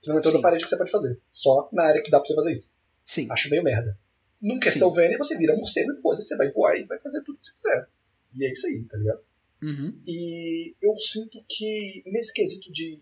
Você 0.00 0.10
não 0.10 0.18
é 0.18 0.22
toda 0.22 0.36
Sim. 0.36 0.42
parede 0.42 0.64
que 0.64 0.70
você 0.70 0.76
pode 0.76 0.90
fazer. 0.90 1.20
Só 1.30 1.68
na 1.72 1.84
área 1.84 2.02
que 2.02 2.10
dá 2.10 2.18
pra 2.18 2.26
você 2.26 2.34
fazer 2.34 2.52
isso. 2.52 2.70
Sim. 3.08 3.26
Acho 3.30 3.48
meio 3.48 3.62
merda. 3.62 3.98
Num 4.40 4.60
Castlevania 4.60 5.16
você 5.16 5.36
vira 5.38 5.56
morcego 5.56 5.90
e 5.90 5.96
foda-se, 5.96 6.28
você 6.28 6.36
vai 6.36 6.50
voar 6.52 6.76
e 6.76 6.84
vai 6.84 6.98
fazer 7.00 7.22
tudo 7.22 7.38
que 7.38 7.46
você 7.46 7.54
quiser. 7.54 7.88
E 8.34 8.44
é 8.44 8.52
isso 8.52 8.66
aí, 8.66 8.84
tá 8.84 8.98
ligado? 8.98 9.20
Uhum. 9.62 9.98
E 10.06 10.74
eu 10.82 10.94
sinto 10.94 11.42
que 11.48 12.02
nesse 12.06 12.34
quesito 12.34 12.70
de 12.70 13.00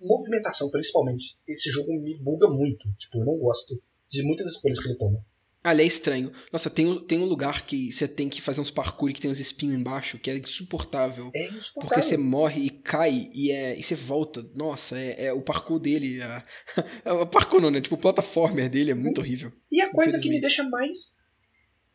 movimentação, 0.00 0.68
principalmente, 0.70 1.38
esse 1.46 1.70
jogo 1.70 1.92
me 2.00 2.18
buga 2.18 2.48
muito. 2.48 2.92
Tipo, 2.96 3.20
eu 3.20 3.26
não 3.26 3.38
gosto 3.38 3.80
de 4.08 4.24
muitas 4.24 4.50
escolhas 4.50 4.80
que 4.80 4.88
ele 4.88 4.98
toma. 4.98 5.24
Ali 5.68 5.82
é 5.82 5.86
estranho. 5.86 6.32
Nossa, 6.52 6.70
tem, 6.70 6.86
um- 6.86 6.98
tem 7.04 7.18
um 7.18 7.24
lugar 7.24 7.66
que 7.66 7.92
você 7.92 8.08
tem 8.08 8.28
que 8.28 8.40
fazer 8.40 8.60
uns 8.60 8.70
parkour 8.70 9.12
que 9.12 9.20
tem 9.20 9.30
uns 9.30 9.38
espinhos 9.38 9.78
embaixo, 9.78 10.18
que 10.18 10.30
é 10.30 10.36
insuportável. 10.36 11.30
É 11.34 11.44
insuportável. 11.48 11.74
Porque 11.88 12.02
você 12.02 12.16
morre 12.16 12.62
e 12.66 12.70
cai 12.70 13.30
e, 13.34 13.50
é, 13.52 13.78
e 13.78 13.82
você 13.82 13.94
volta. 13.94 14.42
Nossa, 14.54 14.98
é, 14.98 15.26
é 15.26 15.32
o 15.32 15.42
parkour 15.42 15.78
dele. 15.78 16.22
A, 16.22 16.46
é 17.04 17.12
o 17.12 17.26
parkour 17.26 17.60
não, 17.60 17.70
né? 17.70 17.80
Tipo, 17.80 17.96
o 17.96 17.98
plataformer 17.98 18.68
dele 18.70 18.90
é 18.90 18.94
muito 18.94 19.20
horrível. 19.20 19.52
E 19.70 19.80
a 19.80 19.90
coisa 19.90 20.18
que 20.18 20.28
me 20.28 20.40
deixa 20.40 20.62
mais 20.64 21.18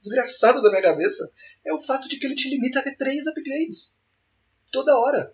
desgraçado 0.01 0.62
da 0.62 0.70
minha 0.70 0.82
cabeça 0.82 1.27
é 1.65 1.74
o 1.74 1.80
fato 1.80 2.08
de 2.10 2.18
que 2.20 2.25
ele 2.25 2.36
te 2.36 2.50
limita 2.50 2.80
a 2.80 2.84
ter 2.84 2.96
três 2.98 3.25
upgrades. 3.27 3.94
Toda 4.72 4.98
hora. 5.00 5.34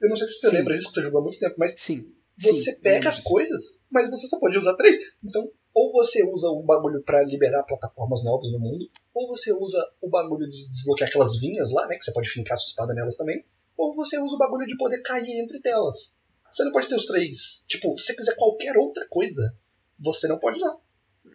Eu 0.00 0.08
não 0.08 0.16
sei 0.16 0.26
se 0.28 0.34
você 0.40 0.50
Sim. 0.50 0.56
lembra 0.56 0.74
disso, 0.74 0.88
que 0.88 0.94
você 0.94 1.02
jogou 1.02 1.20
há 1.20 1.24
muito 1.24 1.38
tempo, 1.38 1.56
mas 1.58 1.74
Sim. 1.76 2.14
você 2.40 2.72
sim, 2.72 2.80
pega 2.80 3.08
as 3.08 3.18
coisas, 3.20 3.80
mas 3.90 4.08
você 4.08 4.28
só 4.28 4.38
pode 4.38 4.56
usar 4.56 4.74
três. 4.74 4.96
Então, 5.24 5.50
ou 5.78 5.92
você 5.92 6.24
usa 6.28 6.48
o 6.50 6.60
bagulho 6.64 7.00
pra 7.04 7.22
liberar 7.22 7.62
plataformas 7.62 8.24
novas 8.24 8.50
no 8.50 8.58
mundo, 8.58 8.90
ou 9.14 9.28
você 9.28 9.52
usa 9.52 9.78
o 10.00 10.10
bagulho 10.10 10.48
de 10.48 10.56
desbloquear 10.56 11.08
aquelas 11.08 11.38
vinhas 11.38 11.70
lá, 11.70 11.86
né, 11.86 11.96
que 11.96 12.04
você 12.04 12.12
pode 12.12 12.28
fincar 12.28 12.58
sua 12.58 12.70
espada 12.70 12.94
nelas 12.94 13.14
também, 13.14 13.44
ou 13.76 13.94
você 13.94 14.20
usa 14.20 14.34
o 14.34 14.38
bagulho 14.38 14.66
de 14.66 14.76
poder 14.76 15.00
cair 15.02 15.40
entre 15.40 15.60
telas. 15.60 16.16
Você 16.50 16.64
não 16.64 16.72
pode 16.72 16.88
ter 16.88 16.96
os 16.96 17.06
três. 17.06 17.64
Tipo, 17.68 17.96
se 17.96 18.06
você 18.06 18.16
quiser 18.16 18.34
qualquer 18.34 18.76
outra 18.76 19.06
coisa, 19.08 19.56
você 20.00 20.26
não 20.26 20.40
pode 20.40 20.56
usar. 20.56 20.76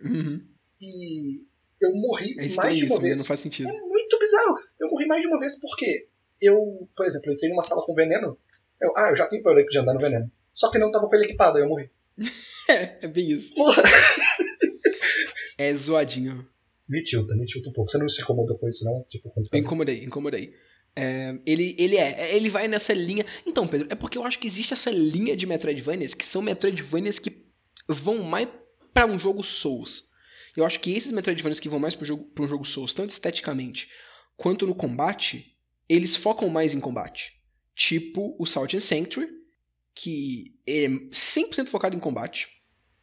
Uhum. 0.03 0.45
E 0.81 1.41
eu 1.79 1.95
morri 1.95 2.33
É 2.33 2.55
mais 2.55 2.77
de 2.77 2.85
uma 2.85 2.95
né? 2.95 3.01
vez. 3.01 3.17
não 3.19 3.25
faz 3.25 3.39
sentido. 3.39 3.69
É 3.69 3.81
muito 3.81 4.19
bizarro. 4.19 4.55
Eu 4.77 4.89
morri 4.89 5.05
mais 5.05 5.21
de 5.21 5.27
uma 5.29 5.39
vez 5.39 5.57
porque 5.57 6.09
eu, 6.41 6.85
por 6.93 7.05
exemplo, 7.05 7.29
eu 7.29 7.33
entrei 7.33 7.49
numa 7.49 7.63
sala 7.63 7.81
com 7.85 7.93
veneno. 7.93 8.37
Eu, 8.81 8.91
ah, 8.97 9.09
eu 9.09 9.15
já 9.15 9.25
tenho 9.25 9.41
power 9.41 9.63
up 9.63 9.71
de 9.71 9.79
andar 9.79 9.93
no 9.93 10.01
veneno. 10.01 10.29
Só 10.51 10.69
que 10.69 10.79
não 10.79 10.91
tava 10.91 11.07
com 11.07 11.15
ele 11.15 11.23
equipado, 11.23 11.57
aí 11.57 11.63
eu 11.63 11.69
morri. 11.69 11.89
É, 12.69 13.05
é 13.05 13.07
bem 13.07 13.29
isso. 13.31 13.53
Porra. 13.55 13.83
É 15.57 15.73
zoadinho. 15.73 16.47
Me 16.87 17.01
tilta, 17.03 17.35
me 17.35 17.45
tilta 17.45 17.69
um 17.69 17.73
pouco. 17.73 17.91
Você 17.91 17.97
não 17.97 18.09
se 18.09 18.21
incomoda 18.21 18.55
com 18.57 18.67
isso, 18.67 18.83
não? 18.85 19.03
Tipo, 19.09 19.29
quando 19.29 19.45
você 19.45 19.55
Eu 19.55 19.59
tá... 19.61 19.65
incomodei, 19.65 20.03
incomodei. 20.03 20.53
É, 20.95 21.37
ele, 21.45 21.75
ele 21.77 21.97
é, 21.97 22.35
ele 22.35 22.49
vai 22.49 22.67
nessa 22.67 22.93
linha. 22.93 23.25
Então, 23.45 23.67
Pedro, 23.67 23.87
é 23.89 23.95
porque 23.95 24.17
eu 24.17 24.23
acho 24.23 24.37
que 24.39 24.47
existe 24.47 24.73
essa 24.73 24.91
linha 24.91 25.35
de 25.35 25.45
Metroidvanias 25.45 26.13
que 26.13 26.25
são 26.25 26.41
Metroidvanias 26.41 27.19
que 27.19 27.45
vão 27.87 28.23
mais 28.23 28.47
pra 28.93 29.05
um 29.05 29.19
jogo 29.19 29.43
Souls. 29.43 30.11
Eu 30.55 30.65
acho 30.65 30.79
que 30.79 30.95
esses 30.95 31.11
Metroidvanias 31.11 31.59
que 31.59 31.69
vão 31.69 31.79
mais 31.79 31.95
pro 31.95 32.05
jogo, 32.05 32.25
pra 32.25 32.45
um 32.45 32.47
jogo 32.47 32.63
Souls, 32.63 32.93
tanto 32.93 33.09
esteticamente 33.09 33.89
quanto 34.37 34.67
no 34.67 34.75
combate, 34.75 35.57
eles 35.89 36.15
focam 36.15 36.47
mais 36.49 36.73
em 36.73 36.79
combate. 36.79 37.41
Tipo 37.75 38.35
o 38.39 38.45
Salt 38.45 38.75
and 38.75 38.79
Sanctuary, 38.79 39.29
que 39.95 40.53
é 40.67 40.87
100% 40.87 41.67
focado 41.67 41.95
em 41.95 41.99
combate. 41.99 42.47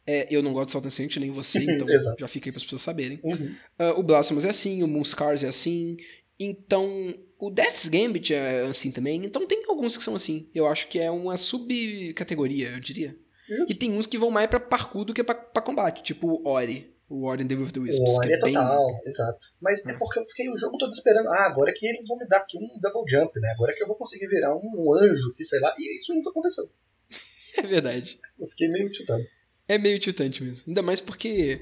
É, 0.05 0.27
eu 0.29 0.41
não 0.41 0.51
gosto 0.51 0.67
de 0.67 0.71
Salt 0.73 0.85
and 0.85 0.89
Sanctuary, 0.89 1.27
nem 1.27 1.31
você, 1.31 1.59
então 1.63 1.87
já 2.19 2.27
fica 2.27 2.49
aí 2.49 2.51
para 2.51 2.57
as 2.57 2.63
pessoas 2.63 2.81
saberem. 2.81 3.19
Uhum. 3.23 3.55
Ah, 3.77 3.93
o 3.97 4.03
Blasphemous 4.03 4.45
é 4.45 4.49
assim, 4.49 4.83
o 4.83 4.87
Moonscars 4.87 5.43
é 5.43 5.47
assim. 5.47 5.97
Então, 6.39 7.13
o 7.37 7.51
Death's 7.51 7.87
Gambit 7.87 8.33
é 8.33 8.61
assim 8.61 8.91
também. 8.91 9.23
Então, 9.23 9.45
tem 9.45 9.63
alguns 9.67 9.95
que 9.95 10.03
são 10.03 10.15
assim. 10.15 10.49
Eu 10.55 10.67
acho 10.67 10.87
que 10.87 10.99
é 10.99 11.11
uma 11.11 11.37
subcategoria, 11.37 12.69
eu 12.69 12.79
diria. 12.79 13.15
Justo. 13.47 13.71
E 13.71 13.75
tem 13.75 13.91
uns 13.93 14.07
que 14.07 14.17
vão 14.17 14.31
mais 14.31 14.47
pra 14.47 14.59
parkour 14.59 15.05
do 15.05 15.13
que 15.13 15.23
pra 15.23 15.35
combate, 15.35 16.03
tipo 16.03 16.41
Ori. 16.47 16.91
O 17.13 17.35
the 17.37 17.53
Will 17.55 17.63
of 17.63 17.73
the 17.73 17.79
Wisps. 17.81 18.09
O 18.09 18.17
Ori 18.19 18.33
é 18.33 18.39
bem- 18.39 18.53
total, 18.53 18.87
exato. 19.05 19.39
Mas 19.59 19.85
é 19.85 19.91
Hum. 19.91 19.97
porque 19.99 20.19
eu 20.19 20.25
fiquei 20.27 20.49
o 20.49 20.55
jogo 20.57 20.77
todo 20.77 20.91
esperando. 20.93 21.27
Ah, 21.27 21.45
agora 21.47 21.73
que 21.75 21.85
eles 21.85 22.07
vão 22.07 22.17
me 22.17 22.25
dar 22.27 22.37
aqui 22.37 22.57
um 22.57 22.79
double 22.79 23.03
jump, 23.09 23.37
né? 23.39 23.49
Agora 23.49 23.73
que 23.75 23.83
eu 23.83 23.87
vou 23.87 23.95
conseguir 23.97 24.27
virar 24.27 24.55
um 24.55 24.93
anjo, 24.93 25.33
que 25.35 25.43
sei 25.43 25.59
lá. 25.59 25.73
E 25.77 25.97
isso 25.97 26.13
nunca 26.13 26.29
aconteceu. 26.29 26.69
É 27.57 27.63
verdade. 27.63 28.17
Eu 28.39 28.47
fiquei 28.47 28.69
meio 28.69 28.89
tiltado. 28.89 29.23
É 29.67 29.77
meio 29.77 29.99
tiltante 29.99 30.41
mesmo. 30.41 30.63
Ainda 30.69 30.81
mais 30.81 31.01
porque 31.01 31.59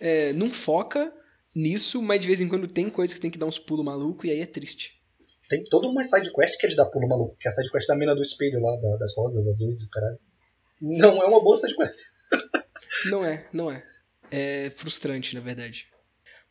é, 0.00 0.32
não 0.32 0.48
foca 0.48 1.12
nisso, 1.56 2.00
mas 2.00 2.20
de 2.20 2.28
vez 2.28 2.40
em 2.40 2.48
quando 2.48 2.68
tem 2.68 2.88
coisa 2.88 3.12
que 3.12 3.20
tem 3.20 3.30
que 3.32 3.36
dar 3.38 3.46
uns 3.46 3.58
pulos 3.58 3.84
malucos 3.84 4.24
e 4.26 4.30
aí 4.30 4.40
é 4.40 4.46
triste. 4.46 5.02
Tem 5.48 5.64
toda 5.64 5.88
uma 5.88 6.04
side 6.04 6.32
quest 6.32 6.56
que 6.58 6.66
é 6.66 6.68
de 6.68 6.76
dar 6.76 6.86
pulo 6.86 7.08
maluco, 7.08 7.36
que 7.38 7.48
é 7.48 7.50
a 7.50 7.52
side 7.54 7.68
quest 7.70 7.88
da 7.88 7.96
mina 7.96 8.14
do 8.14 8.22
espelho 8.22 8.60
lá, 8.60 8.76
da- 8.76 8.96
das 8.96 9.12
rosas 9.16 9.46
azuis 9.48 9.82
e 9.82 9.88
caralho. 9.90 10.18
Não 10.80 11.20
é 11.20 11.26
uma 11.26 11.42
boa 11.42 11.56
side 11.56 11.74
quest. 11.74 11.94
Não 13.10 13.24
é, 13.24 13.44
não 13.52 13.70
é. 13.70 13.82
É 14.36 14.70
frustrante, 14.70 15.34
na 15.34 15.40
verdade. 15.40 15.86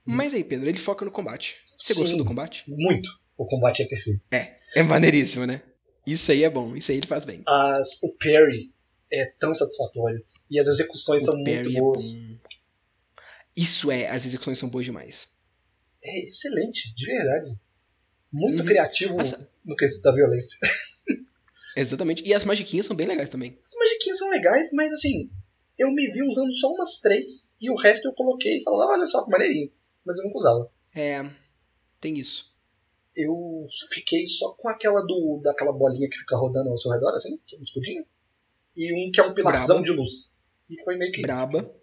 Hum. 0.08 0.16
Mas 0.16 0.34
aí, 0.34 0.44
Pedro, 0.44 0.70
ele 0.70 0.78
foca 0.78 1.04
no 1.04 1.12
combate. 1.12 1.58
Você 1.78 1.94
gostou 1.94 2.18
do 2.18 2.26
combate? 2.26 2.64
Muito. 2.70 3.10
O 3.38 3.46
combate 3.46 3.82
é 3.84 3.86
perfeito. 3.88 4.28
É 4.76 4.84
maneiríssimo, 4.84 5.46
né? 5.46 5.62
Isso 6.06 6.32
aí 6.32 6.44
é 6.44 6.50
bom, 6.50 6.76
isso 6.76 6.92
aí 6.92 6.98
ele 6.98 7.08
faz 7.08 7.26
bem. 7.26 7.42
As, 7.48 8.02
o 8.04 8.14
parry 8.18 8.72
é 9.12 9.26
tão 9.40 9.54
satisfatório. 9.56 10.24
E 10.50 10.60
as 10.60 10.68
execuções 10.68 11.24
são 11.24 11.34
o 11.34 11.38
muito 11.38 11.52
parry 11.64 11.76
é 11.76 11.80
boas. 11.80 12.14
bom. 12.14 12.38
Isso 13.56 13.92
é, 13.92 14.08
as 14.10 14.26
execuções 14.26 14.58
são 14.60 14.70
boas 14.70 14.86
demais. 14.86 15.30
É 16.04 16.28
excelente, 16.28 16.94
de 16.96 17.06
verdade. 17.06 17.48
Muito 18.32 18.60
Uhum. 18.62 18.66
criativo 18.66 19.20
Essa- 19.22 19.50
no 19.64 19.76
quesito 19.76 20.04
da 20.04 20.12
violência. 20.14 20.58
Exatamente. 21.76 22.24
E 22.26 22.34
as 22.34 22.44
magiquinhas 22.46 22.86
são 22.86 22.96
bem 22.96 23.08
legais 23.08 23.30
também. 23.30 23.58
As 23.64 23.74
magiquinhas 23.78 24.18
são 24.18 24.30
legais, 24.30 24.72
mas 24.74 24.92
assim, 24.94 25.30
eu 25.78 25.92
me 25.92 26.08
vi 26.12 26.24
usando 26.24 26.52
só 26.54 26.72
umas 26.72 27.00
três 27.00 27.58
e 27.62 27.70
o 27.70 27.76
resto 27.76 28.08
eu 28.08 28.14
coloquei 28.14 28.58
e 28.58 28.64
falava, 28.64 28.94
olha 28.94 29.06
só 29.06 29.24
que 29.24 29.32
maneirinho. 29.32 29.72
Mas 30.06 30.18
eu 30.18 30.26
nunca 30.26 30.38
usava. 30.38 30.72
É, 30.94 31.30
tem 32.00 32.18
isso. 32.18 32.54
Eu 33.16 33.36
fiquei 33.92 34.26
só 34.26 34.54
com 34.54 34.70
aquela 34.70 35.02
do 35.02 35.40
daquela 35.44 35.72
bolinha 35.72 36.10
que 36.10 36.18
fica 36.18 36.36
rodando 36.36 36.70
ao 36.70 36.78
seu 36.78 36.92
redor, 36.92 37.14
assim, 37.14 37.40
que 37.46 37.56
é 37.56 37.60
um 37.60 37.64
escudinho. 37.64 38.06
E 38.76 38.92
um 38.94 39.12
que 39.12 39.20
é 39.20 39.24
um 39.24 39.34
pilarzão 39.34 39.78
Braba. 39.78 39.84
de 39.84 39.92
luz. 39.92 40.34
E 40.70 40.82
foi 40.82 40.98
meio 40.98 41.12
que 41.12 41.20
isso. 41.20 41.28
Braba. 41.28 41.76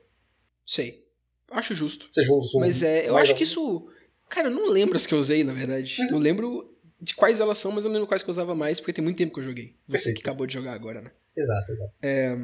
Sei. 0.66 1.06
Acho 1.50 1.75
justo. 1.75 2.06
Você 2.09 2.25
já 2.25 2.32
usou 2.32 2.61
Mas 2.61 2.82
é, 2.82 3.09
eu 3.09 3.16
acho 3.16 3.35
que 3.35 3.44
isso. 3.44 3.88
Cara, 4.28 4.49
eu 4.49 4.54
não 4.54 4.68
lembro 4.68 4.97
as 4.97 5.06
que 5.06 5.14
eu 5.14 5.18
usei, 5.18 5.42
na 5.42 5.52
verdade. 5.52 6.00
Uhum. 6.02 6.09
Eu 6.11 6.18
lembro 6.18 6.78
de 7.00 7.14
quais 7.14 7.40
elas 7.40 7.59
são, 7.59 7.73
mas 7.73 7.85
eu 7.85 7.88
não 7.88 7.94
lembro 7.94 8.09
quais 8.09 8.23
que 8.23 8.28
eu 8.28 8.32
usava 8.32 8.54
mais, 8.54 8.78
porque 8.78 8.92
tem 8.92 9.02
muito 9.02 9.16
tempo 9.16 9.32
que 9.32 9.40
eu 9.40 9.44
joguei. 9.44 9.76
Você 9.87 9.92
Perfeito. 9.92 10.16
que 10.16 10.23
acabou 10.23 10.47
de 10.47 10.54
jogar 10.54 10.75
agora, 10.75 11.00
né? 11.00 11.11
Exato, 11.37 11.73
exato. 11.73 11.92
É, 12.02 12.37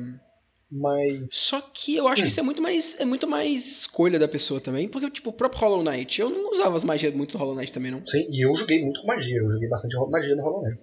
Mas. 0.70 1.32
Só 1.32 1.60
que 1.60 1.96
eu 1.96 2.08
acho 2.08 2.22
Hum. 2.22 2.24
que 2.24 2.30
isso 2.30 2.40
é 2.40 2.42
muito 2.42 2.60
mais 2.60 2.98
é 3.00 3.04
muito 3.04 3.26
mais 3.28 3.66
escolha 3.66 4.18
da 4.18 4.26
pessoa 4.26 4.60
também, 4.60 4.88
porque 4.88 5.08
tipo, 5.10 5.30
o 5.30 5.32
próprio 5.32 5.60
Hollow 5.60 5.84
Knight, 5.84 6.20
eu 6.20 6.28
não 6.28 6.50
usava 6.50 6.76
as 6.76 6.82
magias 6.84 7.14
muito 7.14 7.32
do 7.32 7.38
Hollow 7.38 7.54
Knight 7.54 7.72
também 7.72 7.90
não. 7.92 8.04
Sim, 8.06 8.26
e 8.28 8.44
eu 8.44 8.54
joguei 8.54 8.82
muito 8.82 9.00
com 9.00 9.06
magia. 9.06 9.36
Eu 9.38 9.48
joguei 9.48 9.68
bastante 9.68 9.96
magia 10.10 10.34
no 10.34 10.42
Hollow 10.42 10.62
Knight. 10.62 10.80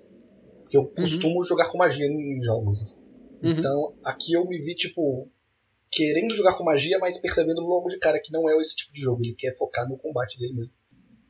Que 0.69 0.77
eu 0.77 0.85
costumo 0.85 1.43
jogar 1.43 1.65
com 1.69 1.77
magia 1.77 2.05
em 2.07 2.41
jogos. 2.41 2.95
Uhum. 3.43 3.51
Então, 3.51 3.93
aqui 4.05 4.33
eu 4.33 4.47
me 4.47 4.57
vi, 4.59 4.73
tipo, 4.73 5.29
querendo 5.91 6.33
jogar 6.33 6.53
com 6.53 6.63
magia, 6.63 6.97
mas 6.99 7.17
percebendo 7.17 7.61
logo 7.61 7.89
de 7.89 7.99
cara 7.99 8.19
que 8.19 8.31
não 8.31 8.49
é 8.49 8.55
esse 8.57 8.75
tipo 8.77 8.93
de 8.93 9.01
jogo. 9.01 9.21
Ele 9.23 9.35
quer 9.37 9.55
focar 9.57 9.87
no 9.87 9.97
combate 9.97 10.39
dele 10.39 10.53
mesmo. 10.53 10.73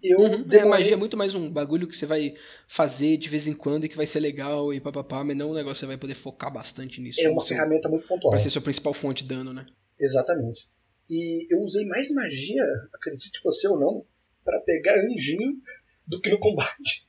Eu 0.03 0.19
Uhum. 0.19 0.25
É, 0.33 0.37
demorei- 0.43 0.69
magia 0.69 0.93
é 0.93 0.97
muito 0.97 1.15
mais 1.15 1.33
um 1.33 1.49
bagulho 1.49 1.87
que 1.87 1.95
você 1.95 2.05
vai 2.05 2.35
fazer 2.67 3.15
de 3.17 3.29
vez 3.29 3.47
em 3.47 3.53
quando 3.53 3.85
e 3.85 3.89
que 3.89 3.95
vai 3.95 4.05
ser 4.05 4.19
legal 4.19 4.73
e 4.73 4.79
papapá, 4.81 5.23
mas 5.23 5.37
não 5.37 5.51
um 5.51 5.53
negócio 5.53 5.75
que 5.75 5.79
você 5.81 5.85
vai 5.85 5.97
poder 5.97 6.15
focar 6.15 6.51
bastante 6.51 6.99
nisso. 6.99 7.21
é 7.21 7.29
uma 7.29 7.39
Seu- 7.41 7.55
ferramenta 7.55 7.87
muito 7.87 8.05
pontual. 8.07 8.31
Vai 8.31 8.39
ser 8.39 8.49
sua 8.49 8.61
principal 8.61 8.93
fonte 8.93 9.23
de 9.23 9.29
dano, 9.29 9.53
né? 9.53 9.65
Exatamente. 9.99 10.67
E 11.09 11.47
eu 11.53 11.59
usei 11.61 11.85
mais 11.87 12.11
magia, 12.13 12.63
acredite 12.93 13.39
você 13.43 13.67
ou 13.67 13.79
não, 13.79 14.05
pra 14.43 14.59
pegar 14.61 14.95
anjinho 14.99 15.61
do 16.05 16.19
que 16.19 16.29
no 16.29 16.39
combate. 16.39 17.07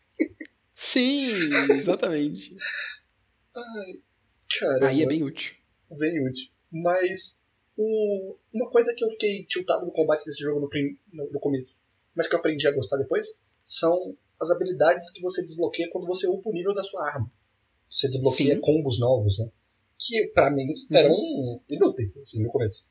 Sim, 0.72 1.30
exatamente. 1.72 2.54
Caramba, 4.58 4.88
Aí 4.88 5.02
é 5.02 5.06
bem 5.06 5.22
útil. 5.22 5.54
bem 5.90 6.24
útil. 6.28 6.48
Mas 6.70 7.40
o- 7.76 8.36
uma 8.52 8.70
coisa 8.70 8.94
que 8.94 9.04
eu 9.04 9.10
fiquei 9.10 9.44
tiltado 9.44 9.84
no 9.84 9.92
combate 9.92 10.24
desse 10.24 10.42
jogo 10.42 10.60
no, 10.60 10.68
prim- 10.68 10.96
no 11.12 11.40
começo, 11.40 11.66
mas 12.14 12.26
que 12.28 12.34
eu 12.34 12.38
aprendi 12.38 12.66
a 12.66 12.72
gostar 12.72 12.96
depois, 12.96 13.36
são 13.64 14.16
as 14.40 14.50
habilidades 14.50 15.10
que 15.10 15.20
você 15.22 15.42
desbloqueia 15.42 15.88
quando 15.90 16.06
você 16.06 16.26
upa 16.26 16.50
o 16.50 16.52
nível 16.52 16.74
da 16.74 16.82
sua 16.82 17.06
arma. 17.06 17.30
Você 17.90 18.08
desbloqueia 18.08 18.54
Sim. 18.56 18.60
combos 18.60 18.98
novos, 18.98 19.38
né? 19.38 19.48
Que 19.98 20.26
pra 20.28 20.50
mim 20.50 20.66
eram 20.92 21.60
inúteis, 21.68 22.16
assim, 22.18 22.42
no 22.42 22.48
começo. 22.50 22.84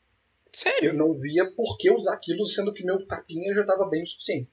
Eu 0.46 0.52
Sério? 0.54 0.94
não 0.94 1.14
via 1.14 1.50
por 1.52 1.78
que 1.78 1.92
usar 1.92 2.14
aquilo, 2.14 2.46
sendo 2.46 2.74
que 2.74 2.86
meu 2.86 3.06
tapinha 3.06 3.54
já 3.54 3.62
estava 3.62 3.86
bem 3.90 4.04
o 4.04 4.08
suficiente. 4.08 4.50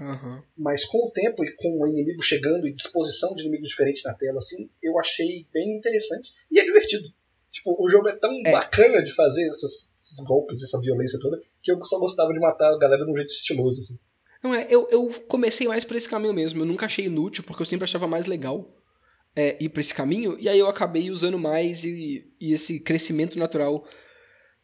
Aham. 0.00 0.42
Mas 0.56 0.84
com 0.84 1.06
o 1.06 1.10
tempo 1.10 1.44
e 1.44 1.54
com 1.56 1.80
o 1.82 1.86
inimigo 1.86 2.22
chegando 2.22 2.66
e 2.66 2.72
disposição 2.72 3.34
de 3.34 3.42
inimigos 3.42 3.68
diferentes 3.68 4.02
na 4.02 4.14
tela, 4.14 4.38
assim, 4.38 4.68
eu 4.82 4.98
achei 4.98 5.46
bem 5.52 5.76
interessante 5.76 6.32
e 6.50 6.58
é 6.58 6.64
divertido. 6.64 7.12
Tipo, 7.50 7.76
o 7.78 7.88
jogo 7.90 8.08
é 8.08 8.16
tão 8.16 8.32
É. 8.46 8.50
bacana 8.50 9.02
de 9.04 9.12
fazer 9.12 9.46
essas- 9.48 9.92
esses 10.00 10.24
golpes, 10.24 10.62
essa 10.62 10.80
violência 10.80 11.18
toda, 11.20 11.38
que 11.62 11.70
eu 11.70 11.84
só 11.84 11.98
gostava 12.00 12.32
de 12.32 12.40
matar 12.40 12.72
a 12.72 12.78
galera 12.78 13.04
de 13.04 13.10
um 13.10 13.16
jeito 13.16 13.28
estiloso, 13.30 13.78
assim. 13.80 13.98
Não 14.42 14.54
é, 14.54 14.66
eu, 14.68 14.88
eu 14.90 15.08
comecei 15.28 15.68
mais 15.68 15.84
por 15.84 15.96
esse 15.96 16.08
caminho 16.08 16.34
mesmo. 16.34 16.60
Eu 16.60 16.66
nunca 16.66 16.86
achei 16.86 17.06
inútil, 17.06 17.44
porque 17.44 17.62
eu 17.62 17.66
sempre 17.66 17.84
achava 17.84 18.08
mais 18.08 18.26
legal 18.26 18.76
é, 19.36 19.56
ir 19.62 19.68
por 19.68 19.80
esse 19.80 19.94
caminho. 19.94 20.36
E 20.38 20.48
aí 20.48 20.58
eu 20.58 20.68
acabei 20.68 21.10
usando 21.10 21.38
mais 21.38 21.84
e, 21.84 22.30
e 22.40 22.52
esse 22.52 22.80
crescimento 22.80 23.38
natural 23.38 23.86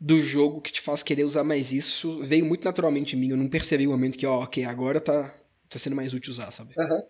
do 0.00 0.20
jogo 0.20 0.60
que 0.60 0.72
te 0.72 0.80
faz 0.80 1.02
querer 1.02 1.24
usar 1.24 1.42
mais 1.42 1.72
isso 1.72 2.22
veio 2.24 2.44
muito 2.44 2.64
naturalmente 2.64 3.16
em 3.16 3.18
mim. 3.18 3.30
Eu 3.30 3.36
não 3.36 3.48
percebi 3.48 3.86
o 3.86 3.90
momento 3.90 4.18
que, 4.18 4.26
ó, 4.26 4.42
ok, 4.42 4.64
agora 4.64 5.00
tá, 5.00 5.34
tá 5.68 5.78
sendo 5.78 5.96
mais 5.96 6.12
útil 6.12 6.32
usar, 6.32 6.50
sabe? 6.52 6.74
Aham. 6.78 7.02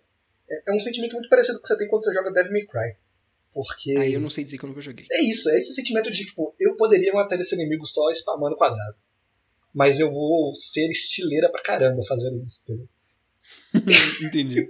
É, 0.49 0.71
é 0.71 0.75
um 0.75 0.79
sentimento 0.79 1.13
muito 1.13 1.29
parecido 1.29 1.55
com 1.55 1.59
o 1.59 1.61
que 1.63 1.67
você 1.67 1.77
tem 1.77 1.87
quando 1.87 2.03
você 2.03 2.13
joga 2.13 2.31
Devil 2.31 2.51
May 2.51 2.65
Cry. 2.65 2.95
Porque 3.51 3.97
Aí 3.97 4.13
eu 4.13 4.21
não 4.21 4.29
sei 4.29 4.43
dizer 4.43 4.57
que 4.57 4.65
eu 4.65 4.69
nunca 4.69 4.81
joguei. 4.81 5.05
é 5.11 5.23
isso, 5.23 5.49
é 5.49 5.57
esse 5.57 5.73
sentimento 5.73 6.11
de, 6.11 6.23
tipo, 6.23 6.55
eu 6.59 6.75
poderia 6.75 7.11
matar 7.13 7.39
esse 7.39 7.55
inimigo 7.55 7.85
só 7.85 8.09
spamando 8.11 8.55
quadrado. 8.55 8.95
Mas 9.73 9.99
eu 9.99 10.11
vou 10.11 10.53
ser 10.55 10.89
estileira 10.89 11.49
pra 11.49 11.61
caramba 11.61 12.01
fazendo 12.07 12.41
isso. 12.41 12.63
Entendi. 14.23 14.67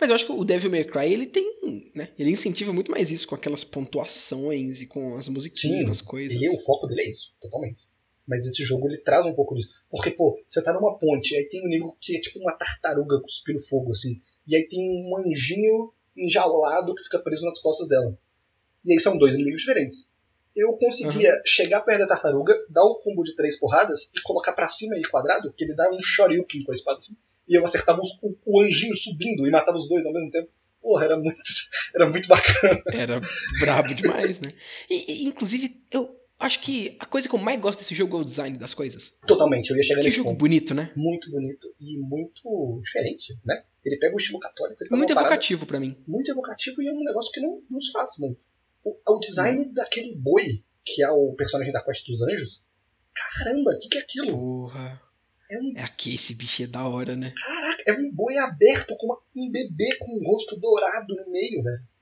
Mas 0.00 0.08
eu 0.08 0.16
acho 0.16 0.26
que 0.26 0.32
o 0.32 0.44
Devil 0.44 0.70
May 0.70 0.84
Cry, 0.84 1.12
ele 1.12 1.26
tem, 1.26 1.90
né? 1.94 2.08
Ele 2.18 2.30
incentiva 2.30 2.72
muito 2.72 2.90
mais 2.90 3.10
isso 3.10 3.28
com 3.28 3.34
aquelas 3.34 3.62
pontuações 3.62 4.80
e 4.80 4.86
com 4.86 5.14
as 5.14 5.28
musiquinhas, 5.28 5.84
Sim, 5.84 5.90
as 5.90 6.00
coisas. 6.00 6.40
Ele, 6.40 6.48
o 6.50 6.60
foco 6.60 6.86
dele 6.86 7.02
é 7.02 7.10
isso, 7.10 7.34
totalmente. 7.40 7.88
Mas 8.26 8.46
esse 8.46 8.64
jogo 8.64 8.88
ele 8.88 8.98
traz 8.98 9.26
um 9.26 9.34
pouco 9.34 9.54
disso. 9.54 9.68
Porque, 9.90 10.10
pô, 10.10 10.40
você 10.48 10.62
tá 10.62 10.72
numa 10.72 10.98
ponte, 10.98 11.36
aí 11.36 11.46
tem 11.48 11.62
um 11.62 11.66
inimigo 11.66 11.96
que 12.00 12.16
é 12.16 12.20
tipo 12.20 12.38
uma 12.38 12.52
tartaruga 12.52 13.20
cuspindo 13.20 13.60
fogo, 13.60 13.90
assim. 13.90 14.20
E 14.46 14.56
aí 14.56 14.66
tem 14.68 14.80
um 14.80 15.16
anjinho 15.18 15.92
enjaulado 16.16 16.94
que 16.94 17.02
fica 17.02 17.18
preso 17.18 17.44
nas 17.44 17.58
costas 17.60 17.88
dela. 17.88 18.16
E 18.84 18.92
aí 18.92 19.00
são 19.00 19.18
dois 19.18 19.34
inimigos 19.34 19.60
diferentes. 19.60 20.06
Eu 20.54 20.76
conseguia 20.76 21.32
chegar 21.46 21.80
perto 21.80 22.00
da 22.00 22.06
tartaruga, 22.08 22.54
dar 22.68 22.84
o 22.84 22.96
combo 22.96 23.22
de 23.22 23.34
três 23.34 23.58
porradas 23.58 24.10
e 24.14 24.20
colocar 24.22 24.52
pra 24.52 24.68
cima 24.68 24.96
e 24.98 25.02
quadrado, 25.02 25.52
que 25.56 25.64
ele 25.64 25.74
dá 25.74 25.90
um 25.90 26.00
shoryuken 26.00 26.62
com 26.64 26.72
a 26.72 26.74
espada 26.74 26.98
assim. 26.98 27.16
E 27.48 27.54
eu 27.58 27.64
acertava 27.64 28.00
os- 28.00 28.18
o, 28.22 28.36
o 28.44 28.62
anjinho 28.62 28.94
subindo 28.94 29.46
e 29.46 29.50
matava 29.50 29.76
os 29.76 29.88
dois 29.88 30.04
ao 30.06 30.12
mesmo 30.12 30.30
tempo. 30.30 30.48
Porra, 30.80 31.04
era 31.04 31.16
muito, 31.16 31.36
era 31.94 32.08
muito 32.10 32.28
bacana. 32.28 32.82
Era 32.92 33.20
brabo 33.60 33.94
demais, 33.94 34.40
né? 34.40 34.52
E, 34.90 35.24
e, 35.24 35.28
inclusive, 35.28 35.80
eu 35.90 36.20
acho 36.38 36.60
que 36.60 36.96
a 36.98 37.06
coisa 37.06 37.28
que 37.28 37.34
eu 37.34 37.38
mais 37.38 37.60
gosto 37.60 37.78
desse 37.78 37.94
jogo 37.94 38.16
é 38.18 38.20
o 38.20 38.24
design 38.24 38.58
das 38.58 38.74
coisas. 38.74 39.18
Totalmente, 39.26 39.70
eu 39.70 39.76
ia 39.76 39.82
chegar 39.82 40.00
Que 40.00 40.06
nesse 40.06 40.16
jogo 40.18 40.30
ponto. 40.30 40.38
bonito, 40.40 40.74
né? 40.74 40.90
muito 40.96 41.30
bonito 41.30 41.66
e 41.80 41.98
muito 41.98 42.80
diferente, 42.82 43.38
né? 43.44 43.62
Ele 43.84 43.96
pega 43.96 44.14
o 44.14 44.18
estilo 44.18 44.38
católico, 44.40 44.82
ele 44.84 44.94
Muito 44.96 45.10
evocativo 45.12 45.66
pra 45.66 45.80
mim. 45.80 45.96
muito 46.06 46.30
evocativo 46.30 46.82
e 46.82 46.88
é 46.88 46.92
um 46.92 47.02
negócio 47.04 47.32
que 47.32 47.40
não, 47.40 47.60
não 47.70 47.80
se 47.80 47.90
faz 47.92 48.12
muito. 48.18 48.38
O, 48.84 48.96
o 49.14 49.18
design 49.20 49.64
daquele 49.72 50.14
boi, 50.16 50.64
que 50.84 51.02
é 51.02 51.10
o 51.10 51.32
personagem 51.34 51.72
da 51.72 51.82
Quest 51.82 52.06
dos 52.06 52.22
Anjos, 52.22 52.64
caramba, 53.14 53.70
o 53.72 53.78
que, 53.78 53.88
que 53.88 53.98
é 53.98 54.00
aquilo? 54.00 54.28
Porra. 54.28 55.00
É 55.50 55.58
um, 55.58 55.72
É 55.76 55.82
aqui, 55.82 56.14
esse 56.14 56.34
bicho 56.34 56.62
é 56.62 56.66
da 56.66 56.88
hora, 56.88 57.14
né? 57.14 57.32
caraca, 57.36 57.82
é 57.86 57.92
um 57.92 58.10
boi 58.12 58.38
aberto 58.38 58.96
com 58.96 59.06
uma- 59.06 59.18
um 59.36 59.50
bebê 59.50 59.96
com 59.98 60.10
um 60.18 60.24
rosto 60.30 60.58
dourado 60.58 61.14
no 61.14 61.30
meio, 61.30 61.62
velho. 61.62 61.92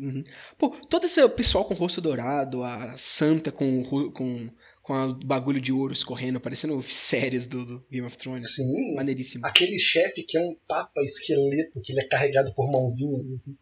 Uhum. 0.00 0.22
Pô, 0.56 0.68
todo 0.88 1.06
esse 1.06 1.26
pessoal 1.30 1.64
com 1.64 1.74
rosto 1.74 2.00
dourado, 2.00 2.62
a 2.62 2.96
santa 2.96 3.50
com, 3.50 3.82
com, 3.84 4.48
com 4.82 5.12
bagulho 5.24 5.60
de 5.60 5.72
ouro 5.72 5.92
escorrendo, 5.92 6.38
parecendo 6.40 6.80
séries 6.82 7.46
do, 7.48 7.64
do 7.64 7.84
Game 7.90 8.06
of 8.06 8.16
Thrones. 8.16 8.54
Sim, 8.54 8.94
Maneiríssimo. 8.94 9.44
aquele 9.44 9.76
chefe 9.78 10.22
que 10.22 10.36
é 10.38 10.40
um 10.40 10.54
papa 10.68 11.00
esqueleto, 11.02 11.80
que 11.80 11.92
ele 11.92 12.00
é 12.00 12.04
carregado 12.06 12.54
por 12.54 12.70
mãozinhas, 12.70 13.26
assim. 13.32 13.56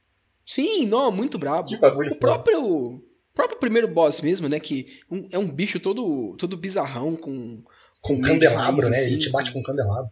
Sim, 0.47 0.87
não, 0.87 1.11
muito 1.11 1.37
brabo. 1.39 1.69
Que 1.69 1.77
bagulho 1.77 2.13
O 2.13 2.19
próprio, 2.19 3.05
próprio 3.35 3.59
primeiro 3.59 3.89
boss 3.89 4.21
mesmo, 4.21 4.49
né? 4.49 4.61
Que 4.61 5.01
um- 5.11 5.29
é 5.33 5.39
um 5.39 5.51
bicho 5.51 5.81
todo, 5.81 6.37
todo 6.39 6.57
bizarrão 6.57 7.17
com. 7.17 7.65
Com 8.01 8.15
um 8.15 8.21
candelabro, 8.23 8.83
raiz, 8.83 8.89
né? 8.89 8.97
assim, 8.97 9.13
Ele 9.15 9.23
te 9.23 9.31
bate 9.31 9.53
com 9.53 9.59
um 9.59 9.63
candelabro. 9.63 10.11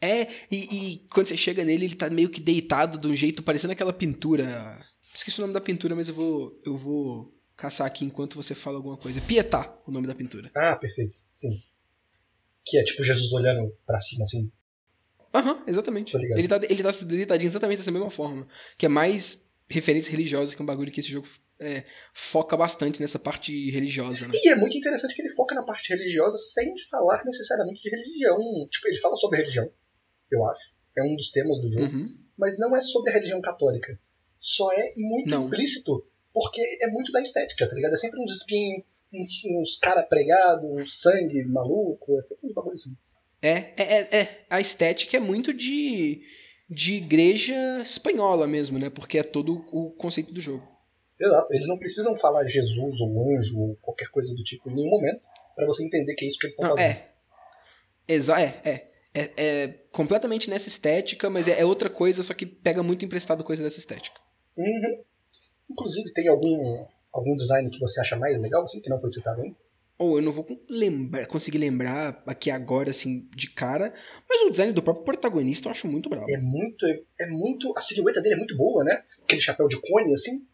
É, 0.00 0.28
e, 0.50 0.56
e 0.92 0.98
quando 1.12 1.28
você 1.28 1.36
chega 1.36 1.64
nele, 1.64 1.86
ele 1.86 1.94
tá 1.94 2.10
meio 2.10 2.28
que 2.28 2.40
deitado 2.40 2.98
de 2.98 3.06
um 3.08 3.16
jeito 3.16 3.42
parecendo 3.42 3.72
aquela 3.72 3.92
pintura. 3.92 4.44
Esqueci 5.14 5.38
o 5.38 5.42
nome 5.42 5.54
da 5.54 5.60
pintura, 5.60 5.94
mas 5.94 6.08
eu 6.08 6.14
vou, 6.14 6.60
eu 6.66 6.76
vou 6.76 7.32
caçar 7.56 7.86
aqui 7.86 8.04
enquanto 8.04 8.34
você 8.36 8.54
fala 8.54 8.76
alguma 8.76 8.96
coisa. 8.96 9.20
Pietá, 9.20 9.72
o 9.86 9.92
nome 9.92 10.06
da 10.06 10.14
pintura. 10.14 10.50
Ah, 10.54 10.74
perfeito, 10.76 11.22
sim. 11.30 11.62
Que 12.66 12.78
é 12.78 12.84
tipo 12.84 13.02
Jesus 13.04 13.32
olhando 13.32 13.72
pra 13.86 14.00
cima, 14.00 14.24
assim. 14.24 14.50
Aham, 15.32 15.62
exatamente. 15.66 16.14
Ele 16.16 16.48
tá, 16.48 16.60
ele 16.68 16.82
tá 16.82 16.90
deitadinho 17.04 17.48
exatamente 17.48 17.78
dessa 17.78 17.90
mesma 17.90 18.10
forma. 18.10 18.46
Que 18.76 18.86
é 18.86 18.88
mais 18.88 19.51
referência 19.72 20.10
religiosa, 20.10 20.54
que 20.54 20.60
é 20.60 20.64
um 20.64 20.66
bagulho 20.66 20.92
que 20.92 21.00
esse 21.00 21.10
jogo 21.10 21.26
é, 21.60 21.84
foca 22.12 22.56
bastante 22.56 23.00
nessa 23.00 23.18
parte 23.18 23.70
religiosa, 23.70 24.26
né? 24.26 24.34
E 24.34 24.50
é 24.50 24.56
muito 24.56 24.76
interessante 24.76 25.14
que 25.14 25.22
ele 25.22 25.28
foca 25.30 25.54
na 25.54 25.62
parte 25.62 25.88
religiosa 25.88 26.36
sem 26.38 26.74
falar 26.90 27.24
necessariamente 27.24 27.82
de 27.82 27.90
religião. 27.90 28.38
Tipo, 28.70 28.88
ele 28.88 29.00
fala 29.00 29.16
sobre 29.16 29.38
religião, 29.38 29.70
eu 30.30 30.44
acho. 30.46 30.74
É 30.96 31.02
um 31.02 31.16
dos 31.16 31.30
temas 31.30 31.60
do 31.60 31.70
jogo. 31.70 31.96
Uhum. 31.96 32.16
Mas 32.36 32.58
não 32.58 32.76
é 32.76 32.80
sobre 32.80 33.10
a 33.10 33.14
religião 33.14 33.40
católica. 33.40 33.98
Só 34.38 34.72
é 34.72 34.92
muito 34.96 35.30
Não. 35.30 35.46
implícito, 35.46 36.04
porque 36.32 36.60
é 36.80 36.88
muito 36.88 37.12
da 37.12 37.22
estética, 37.22 37.68
tá 37.68 37.74
ligado? 37.74 37.94
É 37.94 37.96
sempre 37.96 38.20
uns 38.20 38.36
espinhos, 38.36 38.84
uns, 39.12 39.44
uns 39.44 39.78
cara 39.78 40.02
pregado, 40.02 40.66
um 40.66 40.84
sangue 40.84 41.44
maluco, 41.44 42.18
é 42.18 42.20
sempre 42.20 42.46
uns 42.46 42.52
bagulho 42.52 42.74
assim. 42.74 42.96
É, 43.42 43.72
é, 43.76 43.82
é, 43.82 44.16
é. 44.20 44.46
A 44.48 44.60
estética 44.60 45.16
é 45.16 45.20
muito 45.20 45.52
de, 45.52 46.22
de 46.72 46.94
igreja 46.94 47.54
espanhola 47.82 48.46
mesmo, 48.46 48.78
né? 48.78 48.88
Porque 48.88 49.18
é 49.18 49.22
todo 49.22 49.64
o 49.70 49.90
conceito 49.90 50.32
do 50.32 50.40
jogo. 50.40 50.66
Exato. 51.20 51.52
Eles 51.52 51.68
não 51.68 51.78
precisam 51.78 52.16
falar 52.16 52.46
Jesus 52.46 53.00
ou 53.00 53.36
anjo 53.36 53.60
ou 53.60 53.76
qualquer 53.76 54.08
coisa 54.08 54.34
do 54.34 54.42
tipo 54.42 54.70
em 54.70 54.74
nenhum 54.74 54.90
momento 54.90 55.20
pra 55.54 55.66
você 55.66 55.84
entender 55.84 56.14
que 56.14 56.24
é 56.24 56.28
isso 56.28 56.38
que 56.38 56.46
eles 56.46 56.54
estão 56.54 56.70
fazendo. 56.70 56.90
é. 56.90 57.12
Exa 58.08 58.40
é, 58.40 58.60
é. 58.64 58.92
É, 59.14 59.30
é 59.36 59.68
completamente 59.92 60.48
nessa 60.48 60.68
estética, 60.68 61.28
mas 61.28 61.46
é, 61.46 61.60
é 61.60 61.64
outra 61.66 61.90
coisa, 61.90 62.22
só 62.22 62.32
que 62.32 62.46
pega 62.46 62.82
muito 62.82 63.04
emprestado 63.04 63.44
coisa 63.44 63.62
dessa 63.62 63.78
estética. 63.78 64.18
Uhum. 64.56 65.02
Inclusive, 65.70 66.12
tem 66.14 66.28
algum, 66.28 66.86
algum 67.12 67.36
design 67.36 67.68
que 67.68 67.78
você 67.78 68.00
acha 68.00 68.16
mais 68.16 68.40
legal, 68.40 68.62
assim, 68.62 68.80
que 68.80 68.88
não 68.88 68.98
foi 68.98 69.12
citado 69.12 69.42
ainda? 69.42 69.56
Ou 70.02 70.18
eu 70.18 70.22
não 70.22 70.32
vou 70.32 70.44
lembrar, 70.68 71.26
conseguir 71.26 71.58
lembrar 71.58 72.22
aqui 72.26 72.50
agora, 72.50 72.90
assim, 72.90 73.28
de 73.36 73.50
cara, 73.54 73.94
mas 74.28 74.42
o 74.42 74.50
design 74.50 74.72
do 74.72 74.82
próprio 74.82 75.04
protagonista 75.04 75.68
eu 75.68 75.72
acho 75.72 75.86
muito 75.86 76.08
bravo. 76.08 76.28
É 76.30 76.38
muito, 76.38 76.84
é, 77.20 77.26
muito. 77.28 77.72
A 77.76 77.80
silhueta 77.80 78.20
dele 78.20 78.34
é 78.34 78.38
muito 78.38 78.56
boa, 78.56 78.82
né? 78.82 79.02
Aquele 79.22 79.40
chapéu 79.40 79.68
de 79.68 79.80
cone, 79.80 80.12
assim. 80.12 80.44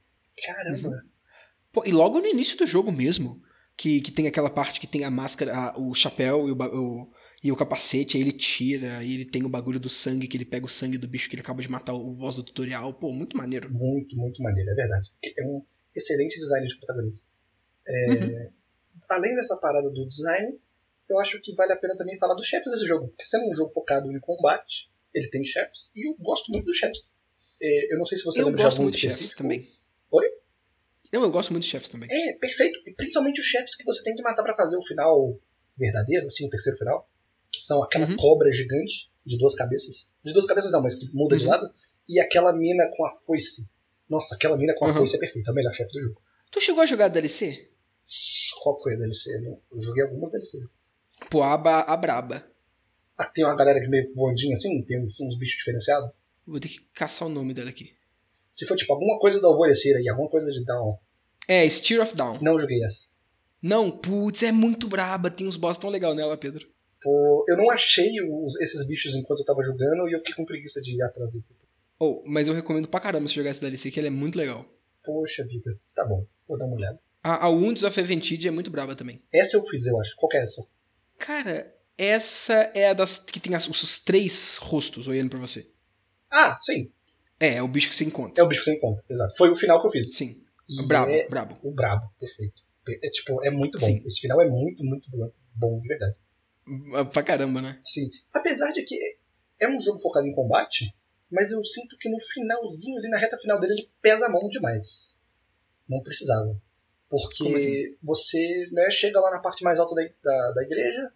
Caramba. 0.44 1.02
Pô, 1.72 1.82
e 1.86 1.92
logo 1.92 2.18
no 2.20 2.26
início 2.26 2.56
do 2.58 2.66
jogo 2.66 2.92
mesmo, 2.92 3.40
que, 3.76 4.00
que 4.00 4.10
tem 4.12 4.26
aquela 4.26 4.50
parte 4.50 4.80
que 4.80 4.86
tem 4.86 5.04
a 5.04 5.10
máscara, 5.10 5.54
a- 5.56 5.78
o 5.78 5.94
chapéu 5.94 6.48
e 6.48 6.52
o, 6.52 6.56
o- 6.56 7.10
e 7.42 7.52
o 7.52 7.56
capacete, 7.56 8.16
aí 8.16 8.22
ele 8.22 8.32
tira, 8.32 9.02
e 9.04 9.14
ele 9.14 9.24
tem 9.24 9.44
o 9.44 9.48
bagulho 9.48 9.78
do 9.78 9.88
sangue, 9.88 10.26
que 10.26 10.36
ele 10.36 10.44
pega 10.44 10.66
o 10.66 10.68
sangue 10.68 10.98
do 10.98 11.06
bicho 11.08 11.28
que 11.30 11.36
ele 11.36 11.42
acaba 11.42 11.62
de 11.62 11.70
matar 11.70 11.94
o 11.94 12.12
boss 12.14 12.36
do 12.36 12.42
tutorial. 12.42 12.92
Pô, 12.94 13.12
muito 13.12 13.36
maneiro. 13.36 13.72
Muito, 13.72 14.16
muito 14.16 14.42
maneiro, 14.42 14.68
é 14.70 14.74
verdade. 14.74 15.12
É 15.24 15.44
um 15.46 15.62
excelente 15.94 16.38
design 16.38 16.66
de 16.66 16.76
protagonista. 16.78 17.24
É, 17.86 18.10
Uhum. 18.10 18.50
Além 19.08 19.34
dessa 19.36 19.56
parada 19.56 19.90
do 19.90 20.06
design, 20.06 20.58
eu 21.08 21.18
acho 21.18 21.40
que 21.40 21.54
vale 21.54 21.72
a 21.72 21.76
pena 21.76 21.96
também 21.96 22.18
falar 22.18 22.34
dos 22.34 22.46
chefes 22.46 22.70
desse 22.72 22.86
jogo. 22.86 23.08
Porque 23.08 23.24
sendo 23.24 23.48
um 23.48 23.54
jogo 23.54 23.70
focado 23.70 24.10
em 24.12 24.20
combate, 24.20 24.90
ele 25.14 25.28
tem 25.30 25.44
chefes, 25.44 25.90
e 25.96 26.08
eu 26.08 26.14
gosto 26.18 26.50
muito 26.52 26.66
dos 26.66 26.76
chefes. 26.76 27.10
É, 27.60 27.94
eu 27.94 27.98
não 27.98 28.06
sei 28.06 28.18
se 28.18 28.24
você 28.24 28.40
eu 28.40 28.44
lembra 28.46 28.58
de 28.58 28.64
gosto 28.64 28.76
algum 28.76 28.82
muito 28.84 28.94
de 28.94 29.00
chefes 29.00 29.14
específico. 29.16 29.42
também. 29.42 29.66
Oi? 30.10 30.26
Não, 31.12 31.22
eu 31.22 31.30
gosto 31.30 31.50
muito 31.52 31.64
de 31.64 31.70
chefes 31.70 31.88
também. 31.88 32.08
É, 32.10 32.34
perfeito. 32.38 32.78
E 32.86 32.92
principalmente 32.94 33.40
os 33.40 33.46
chefes 33.46 33.74
que 33.74 33.84
você 33.84 34.02
tem 34.02 34.14
que 34.14 34.22
matar 34.22 34.42
pra 34.42 34.54
fazer 34.54 34.76
o 34.76 34.82
final 34.82 35.38
verdadeiro, 35.76 36.26
assim, 36.26 36.46
o 36.46 36.50
terceiro 36.50 36.78
final. 36.78 37.08
Que 37.50 37.62
são 37.62 37.82
aquela 37.82 38.06
Uhum. 38.06 38.16
cobra 38.16 38.52
gigante 38.52 39.10
de 39.24 39.38
duas 39.38 39.54
cabeças. 39.54 40.14
De 40.22 40.32
duas 40.34 40.44
cabeças 40.44 40.70
não, 40.70 40.82
mas 40.82 40.94
que 40.94 41.08
muda 41.14 41.36
de 41.36 41.44
Uhum. 41.44 41.50
lado. 41.50 41.72
E 42.06 42.20
aquela 42.20 42.52
mina 42.52 42.88
com 42.94 43.06
a 43.06 43.10
foice. 43.10 43.66
Nossa, 44.08 44.34
aquela 44.34 44.56
mina 44.58 44.74
com 44.74 44.84
a 44.84 44.88
Uhum. 44.88 44.94
foice 44.94 45.16
é 45.16 45.18
perfeita. 45.18 45.50
É 45.50 45.52
o 45.52 45.54
melhor 45.54 45.72
chefe 45.72 45.90
do 45.92 46.00
jogo. 46.00 46.20
Tu 46.52 46.60
chegou 46.60 46.82
a 46.82 46.86
jogar 46.86 47.08
DLC? 47.08 47.70
Qual 48.62 48.80
foi 48.80 48.94
a 48.94 48.98
DLC? 48.98 49.38
né? 49.40 49.56
Eu 49.72 49.80
joguei 49.80 50.04
algumas 50.04 50.30
DLCs. 50.30 50.76
Pô, 51.30 51.42
a, 51.42 51.56
ba- 51.56 51.82
a 51.82 51.96
braba. 51.96 52.42
Ah, 53.16 53.24
tem 53.26 53.44
uma 53.44 53.56
galera 53.56 53.80
que 53.80 53.88
meio 53.88 54.06
voandinha 54.14 54.54
assim, 54.54 54.82
tem 54.84 55.04
uns, 55.04 55.18
uns 55.20 55.38
bichos 55.38 55.58
diferenciados. 55.58 56.10
Vou 56.46 56.60
ter 56.60 56.68
que 56.68 56.80
caçar 56.94 57.26
o 57.28 57.30
nome 57.30 57.52
dela 57.52 57.68
aqui. 57.70 57.92
Se 58.52 58.64
for 58.66 58.76
tipo 58.76 58.92
alguma 58.92 59.18
coisa 59.18 59.40
do 59.40 59.46
alvorecer 59.46 59.96
aí, 59.96 60.08
alguma 60.08 60.30
coisa 60.30 60.50
de 60.52 60.64
down, 60.64 60.98
É, 61.46 61.68
Steer 61.68 62.00
of 62.02 62.14
Down. 62.16 62.38
não 62.40 62.56
joguei 62.58 62.82
essa. 62.84 63.08
Não, 63.60 63.90
putz, 63.90 64.42
é 64.44 64.52
muito 64.52 64.88
braba. 64.88 65.30
Tem 65.30 65.46
uns 65.46 65.56
boss 65.56 65.76
tão 65.76 65.90
legal 65.90 66.14
nela, 66.14 66.36
Pedro. 66.36 66.66
Pô, 67.02 67.44
eu 67.48 67.56
não 67.56 67.70
achei 67.70 68.08
os- 68.22 68.60
esses 68.60 68.86
bichos 68.86 69.14
enquanto 69.16 69.40
eu 69.40 69.44
tava 69.44 69.62
jogando 69.62 70.08
e 70.08 70.12
eu 70.12 70.18
fiquei 70.20 70.34
com 70.34 70.44
preguiça 70.44 70.80
de 70.80 70.94
ir 70.96 71.02
atrás 71.02 71.30
dele. 71.30 71.44
Oh, 72.00 72.22
mas 72.26 72.46
eu 72.46 72.54
recomendo 72.54 72.88
pra 72.88 73.00
caramba 73.00 73.26
você 73.28 73.34
jogar 73.34 73.50
essa 73.50 73.60
DLC, 73.60 73.90
que 73.90 73.98
ela 73.98 74.06
é 74.08 74.10
muito 74.10 74.38
legal. 74.38 74.64
Poxa 75.04 75.44
vida, 75.44 75.76
tá 75.94 76.04
bom, 76.06 76.24
vou 76.48 76.56
dar 76.58 76.66
uma 76.66 76.76
olhada. 76.76 76.98
A, 77.22 77.46
a 77.46 77.48
Wounds 77.48 77.82
of 77.82 77.98
Eventide 77.98 78.48
é 78.48 78.50
muito 78.50 78.70
braba 78.70 78.94
também. 78.94 79.20
Essa 79.32 79.56
eu 79.56 79.62
fiz, 79.62 79.86
eu 79.86 80.00
acho. 80.00 80.14
Qual 80.16 80.28
que 80.28 80.36
é 80.36 80.42
essa? 80.42 80.64
Cara, 81.18 81.74
essa 81.96 82.54
é 82.74 82.88
a 82.90 82.92
das 82.94 83.18
que 83.18 83.40
tem 83.40 83.54
as- 83.54 83.68
os 83.68 83.98
três 83.98 84.56
rostos 84.58 85.08
olhando 85.08 85.30
pra 85.30 85.38
você. 85.40 85.66
Ah, 86.30 86.56
sim, 86.60 86.92
É, 87.40 87.54
é 87.56 87.62
o 87.62 87.68
bicho 87.68 87.88
que 87.88 87.94
você 87.96 88.04
encontra. 88.04 88.40
é 88.42 88.44
o 88.44 88.48
bicho 88.48 88.60
que 88.60 88.66
você 88.66 88.76
encontra, 88.76 89.04
exato. 89.08 89.36
Foi 89.36 89.50
o 89.50 89.56
final 89.56 89.80
que 89.80 89.86
eu 89.86 89.90
fiz. 89.90 90.14
Sim. 90.16 90.44
E 90.68 90.84
Brabo, 90.86 91.10
é 91.10 91.28
brabo. 91.28 91.58
o 91.62 91.70
brabo, 91.72 92.12
perfeito. 92.20 92.62
É 93.02 93.10
tipo, 93.10 93.42
é 93.44 93.50
muito 93.50 93.78
bom. 93.78 93.84
Sim. 93.86 94.02
Esse 94.06 94.20
final 94.20 94.40
é 94.40 94.48
muito, 94.48 94.84
muito 94.84 95.10
bom, 95.10 95.30
bom 95.54 95.80
de 95.80 95.88
verdade. 95.88 96.18
Ah, 96.94 97.04
Pra 97.04 97.22
caramba, 97.22 97.60
né? 97.62 97.80
Sim. 97.84 98.10
Apesar 98.32 98.70
de 98.72 98.82
que 98.82 98.96
é 99.60 99.68
um 99.68 99.80
jogo 99.80 99.98
focado 99.98 100.26
em 100.26 100.32
combate, 100.34 100.94
mas 101.30 101.50
eu 101.50 101.62
sinto 101.64 101.96
que 101.98 102.08
no 102.08 102.18
finalzinho, 102.20 102.98
ali 102.98 103.08
na 103.08 103.18
reta 103.18 103.36
final 103.38 103.58
dele, 103.60 103.72
ele 103.74 103.90
pesa 104.02 104.26
a 104.26 104.30
mão 104.30 104.48
demais. 104.48 105.14
Não 105.88 106.02
precisava. 106.02 106.60
Porque 107.08 107.54
assim? 107.54 107.96
você 108.02 108.68
né, 108.72 108.90
chega 108.90 109.20
lá 109.20 109.30
na 109.30 109.38
parte 109.40 109.64
mais 109.64 109.78
alta 109.78 109.94
da, 109.94 110.02
da, 110.02 110.52
da 110.52 110.62
igreja, 110.62 111.10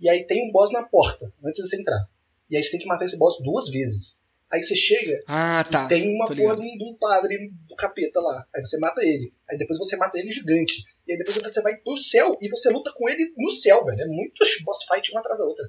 e 0.00 0.08
aí 0.08 0.24
tem 0.26 0.48
um 0.48 0.52
boss 0.52 0.72
na 0.72 0.84
porta, 0.84 1.32
antes 1.44 1.62
de 1.62 1.68
você 1.68 1.80
entrar. 1.80 2.08
E 2.50 2.56
aí 2.56 2.62
você 2.62 2.72
tem 2.72 2.80
que 2.80 2.86
matar 2.86 3.04
esse 3.04 3.18
boss 3.18 3.42
duas 3.42 3.68
vezes. 3.68 4.20
Aí 4.50 4.62
você 4.62 4.76
chega, 4.76 5.20
Ah, 5.26 5.64
tá. 5.68 5.88
tem 5.88 6.14
uma 6.14 6.26
porra 6.26 6.56
de 6.56 6.62
um, 6.62 6.78
de 6.78 6.84
um 6.84 6.96
padre 7.00 7.50
do 7.68 7.74
capeta 7.74 8.20
lá. 8.20 8.46
Aí 8.54 8.64
você 8.64 8.78
mata 8.78 9.02
ele. 9.02 9.32
Aí 9.50 9.58
depois 9.58 9.78
você 9.78 9.96
mata 9.96 10.16
ele 10.16 10.30
gigante. 10.30 10.84
E 11.08 11.12
aí 11.12 11.18
depois 11.18 11.36
você 11.38 11.60
vai 11.62 11.76
pro 11.78 11.96
céu 11.96 12.30
e 12.40 12.48
você 12.48 12.70
luta 12.70 12.92
com 12.94 13.08
ele 13.08 13.32
no 13.36 13.50
céu, 13.50 13.84
velho. 13.84 14.02
É 14.02 14.06
muito 14.06 14.44
boss 14.64 14.84
fight 14.84 15.10
uma 15.10 15.20
atrás 15.20 15.38
da 15.38 15.44
outra. 15.44 15.68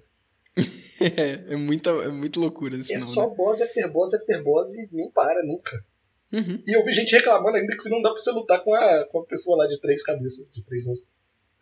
É, 0.97 1.53
é, 1.53 1.55
muita, 1.57 1.89
é 1.89 2.07
muito 2.07 2.39
loucura 2.39 2.77
nesse 2.77 2.93
É 2.93 2.99
final, 2.99 3.13
só 3.13 3.29
né? 3.29 3.35
boss 3.35 3.61
after 3.61 3.91
boss 3.91 4.13
after 4.13 4.41
boss 4.41 4.73
e 4.75 4.89
não 4.93 5.11
para 5.11 5.43
nunca. 5.43 5.83
Uhum. 6.31 6.63
E 6.67 6.75
eu 6.75 6.83
vi 6.83 6.91
gente 6.91 7.15
reclamando 7.15 7.57
ainda 7.57 7.77
que 7.77 7.89
não 7.89 8.01
dá 8.01 8.11
pra 8.11 8.19
você 8.19 8.31
lutar 8.31 8.63
com 8.63 8.73
a, 8.73 9.05
com 9.05 9.19
a 9.19 9.25
pessoa 9.25 9.57
lá 9.57 9.67
de 9.67 9.79
três 9.79 10.03
cabeças, 10.03 10.47
de 10.51 10.63
três 10.65 10.85
rostos. 10.85 11.07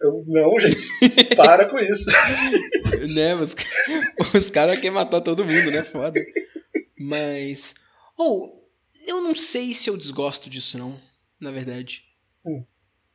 Eu, 0.01 0.23
não, 0.27 0.59
gente, 0.59 0.77
para 1.35 1.65
com 1.65 1.79
isso. 1.79 2.09
né, 3.13 3.35
os, 3.39 3.55
os 4.33 4.49
caras 4.49 4.75
querem 4.75 4.91
matar 4.91 5.21
todo 5.21 5.45
mundo, 5.45 5.71
né? 5.71 5.81
Foda. 5.83 6.21
Mas. 6.99 7.75
Ou, 8.17 8.69
eu 9.07 9.21
não 9.21 9.35
sei 9.35 9.73
se 9.73 9.89
eu 9.89 9.97
desgosto 9.97 10.49
disso, 10.49 10.77
não, 10.77 10.97
na 11.39 11.51
verdade. 11.51 12.03
Hum. 12.45 12.63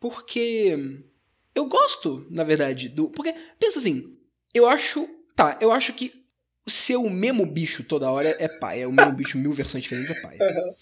Porque. 0.00 1.02
Eu 1.54 1.66
gosto, 1.66 2.26
na 2.30 2.44
verdade, 2.44 2.88
do. 2.88 3.10
Porque, 3.10 3.34
pensa 3.58 3.78
assim, 3.78 4.16
eu 4.54 4.66
acho. 4.66 5.06
Tá, 5.34 5.58
eu 5.60 5.70
acho 5.70 5.92
que 5.92 6.12
ser 6.66 6.96
o 6.96 7.08
mesmo 7.10 7.46
bicho 7.46 7.84
toda 7.84 8.10
hora 8.10 8.28
é 8.38 8.48
pai. 8.60 8.82
É 8.82 8.86
o 8.86 8.92
mesmo 8.92 9.12
bicho, 9.12 9.38
mil 9.38 9.52
versões 9.52 9.82
diferentes 9.82 10.10
é 10.10 10.20
pai. 10.22 10.36
Aham. 10.40 10.74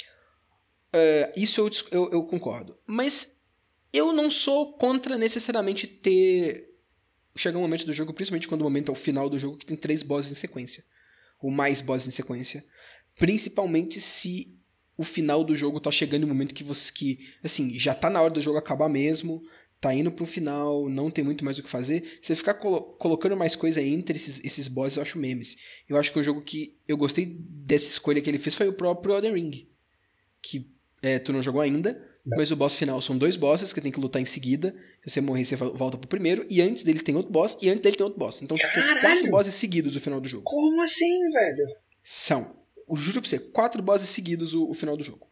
É, 0.98 1.32
isso 1.36 1.60
eu, 1.60 1.70
eu, 1.90 2.10
eu 2.12 2.24
concordo. 2.24 2.76
Mas 2.86 3.42
eu 3.92 4.12
não 4.12 4.30
sou 4.30 4.72
contra 4.78 5.16
necessariamente 5.18 5.86
ter. 5.86 6.64
Chegar 7.36 7.58
um 7.58 7.62
momento 7.62 7.84
do 7.84 7.92
jogo, 7.92 8.14
principalmente 8.14 8.48
quando 8.48 8.62
o 8.62 8.64
momento 8.64 8.88
é 8.90 8.92
o 8.92 8.96
final 8.96 9.28
do 9.28 9.38
jogo, 9.38 9.58
que 9.58 9.66
tem 9.66 9.76
três 9.76 10.02
bosses 10.02 10.32
em 10.32 10.34
sequência. 10.34 10.82
Ou 11.42 11.50
mais 11.50 11.82
bosses 11.82 12.08
em 12.08 12.10
sequência. 12.10 12.64
Principalmente 13.18 14.00
se 14.00 14.58
o 14.96 15.04
final 15.04 15.44
do 15.44 15.54
jogo 15.54 15.78
tá 15.78 15.90
chegando 15.90 16.22
no 16.22 16.28
momento 16.28 16.54
que 16.54 16.64
você. 16.64 16.90
que 16.92 17.18
Assim, 17.44 17.78
já 17.78 17.94
tá 17.94 18.08
na 18.08 18.22
hora 18.22 18.32
do 18.32 18.40
jogo 18.40 18.58
acabar 18.58 18.88
mesmo. 18.88 19.42
Tá 19.78 19.92
indo 19.94 20.10
pro 20.10 20.24
final, 20.24 20.88
não 20.88 21.10
tem 21.10 21.22
muito 21.22 21.44
mais 21.44 21.58
o 21.58 21.62
que 21.62 21.68
fazer. 21.68 22.18
Você 22.22 22.34
ficar 22.34 22.54
colo- 22.54 22.96
colocando 22.96 23.36
mais 23.36 23.54
coisa 23.54 23.82
entre 23.82 24.16
esses, 24.16 24.42
esses 24.42 24.68
bosses, 24.68 24.96
eu 24.96 25.02
acho 25.02 25.18
memes. 25.18 25.56
Eu 25.86 25.98
acho 25.98 26.10
que 26.10 26.18
um 26.18 26.22
jogo 26.24 26.40
que 26.40 26.78
eu 26.88 26.96
gostei 26.96 27.26
dessa 27.38 27.86
escolha 27.86 28.22
que 28.22 28.30
ele 28.30 28.38
fez 28.38 28.54
foi 28.54 28.68
o 28.68 28.72
próprio 28.72 29.14
Elden 29.14 29.34
Ring. 29.34 29.68
Que 30.42 30.74
é, 31.06 31.18
tu 31.18 31.32
não 31.32 31.42
jogou 31.42 31.60
ainda, 31.60 31.92
Não. 32.24 32.36
mas 32.38 32.50
o 32.50 32.56
boss 32.56 32.74
final 32.74 33.00
são 33.00 33.16
dois 33.16 33.36
bosses 33.36 33.72
que 33.72 33.80
tem 33.80 33.92
que 33.92 34.00
lutar 34.00 34.20
em 34.20 34.26
seguida. 34.26 34.74
Se 35.04 35.10
você 35.14 35.20
morrer, 35.20 35.44
você 35.44 35.56
volta 35.56 35.96
pro 35.96 36.08
primeiro. 36.08 36.46
E 36.50 36.60
antes 36.60 36.82
deles 36.82 37.02
tem 37.02 37.14
outro 37.16 37.30
boss, 37.32 37.56
e 37.62 37.68
antes 37.68 37.80
dele 37.82 37.96
tem 37.96 38.04
outro 38.04 38.18
boss. 38.18 38.42
Então 38.42 38.56
são 38.58 38.68
Caralho! 38.70 39.00
quatro 39.00 39.30
bosses 39.30 39.54
seguidos 39.54 39.94
o 39.96 40.00
final 40.00 40.20
do 40.20 40.28
jogo. 40.28 40.44
Como 40.44 40.82
assim, 40.82 41.30
velho? 41.30 41.66
São. 42.02 42.56
Eu 42.88 42.96
juro 42.96 43.20
pra 43.20 43.28
você, 43.28 43.38
quatro 43.38 43.82
bosses 43.82 44.08
seguidos 44.10 44.54
o, 44.54 44.68
o 44.68 44.74
final 44.74 44.96
do 44.96 45.02
jogo. 45.04 45.26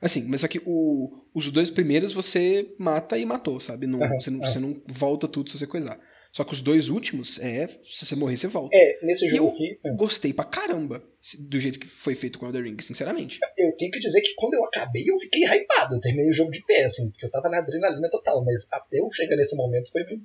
Assim, 0.00 0.28
mas 0.28 0.42
só 0.42 0.48
que 0.48 0.60
o- 0.64 1.22
os 1.34 1.50
dois 1.50 1.70
primeiros 1.70 2.12
você 2.12 2.72
mata 2.78 3.18
e 3.18 3.24
matou, 3.26 3.60
sabe? 3.60 3.86
Não, 3.86 4.00
Aham, 4.02 4.14
você, 4.20 4.30
não, 4.30 4.40
aham. 4.42 4.50
você 4.52 4.58
não 4.60 4.82
volta 4.86 5.26
tudo 5.26 5.50
se 5.50 5.58
você 5.58 5.66
coisar. 5.66 5.98
Só 6.38 6.44
que 6.44 6.52
os 6.52 6.60
dois 6.60 6.88
últimos, 6.88 7.40
é, 7.40 7.66
se 7.82 8.06
você 8.06 8.14
morrer, 8.14 8.36
você 8.36 8.46
volta. 8.46 8.70
É, 8.76 9.04
nesse 9.04 9.26
jogo 9.28 9.46
Eu- 9.46 9.48
aqui, 9.50 9.80
é, 9.84 9.92
Gostei 9.96 10.32
pra 10.32 10.44
caramba 10.44 11.02
do 11.50 11.58
jeito 11.58 11.80
que 11.80 11.86
foi 11.88 12.14
feito 12.14 12.38
com 12.38 12.46
Elder 12.46 12.62
Ring, 12.62 12.76
sinceramente. 12.80 13.40
eu 13.58 13.76
tenho 13.76 13.90
que 13.90 13.98
dizer 13.98 14.20
que 14.20 14.34
quando 14.36 14.54
eu 14.54 14.64
acabei, 14.64 15.02
eu 15.04 15.16
fiquei 15.18 15.42
hypado. 15.44 15.96
Eu 15.96 16.00
terminei 16.00 16.30
o 16.30 16.32
jogo 16.32 16.52
de 16.52 16.64
pé, 16.64 16.84
assim, 16.84 17.10
porque 17.10 17.26
eu 17.26 17.30
tava 17.32 17.48
na 17.48 17.58
adrenalina 17.58 18.08
total. 18.08 18.44
Mas 18.44 18.68
até 18.70 19.00
eu 19.00 19.10
chegar 19.10 19.34
nesse 19.34 19.56
momento 19.56 19.90
foi 19.90 20.04
meio. 20.04 20.20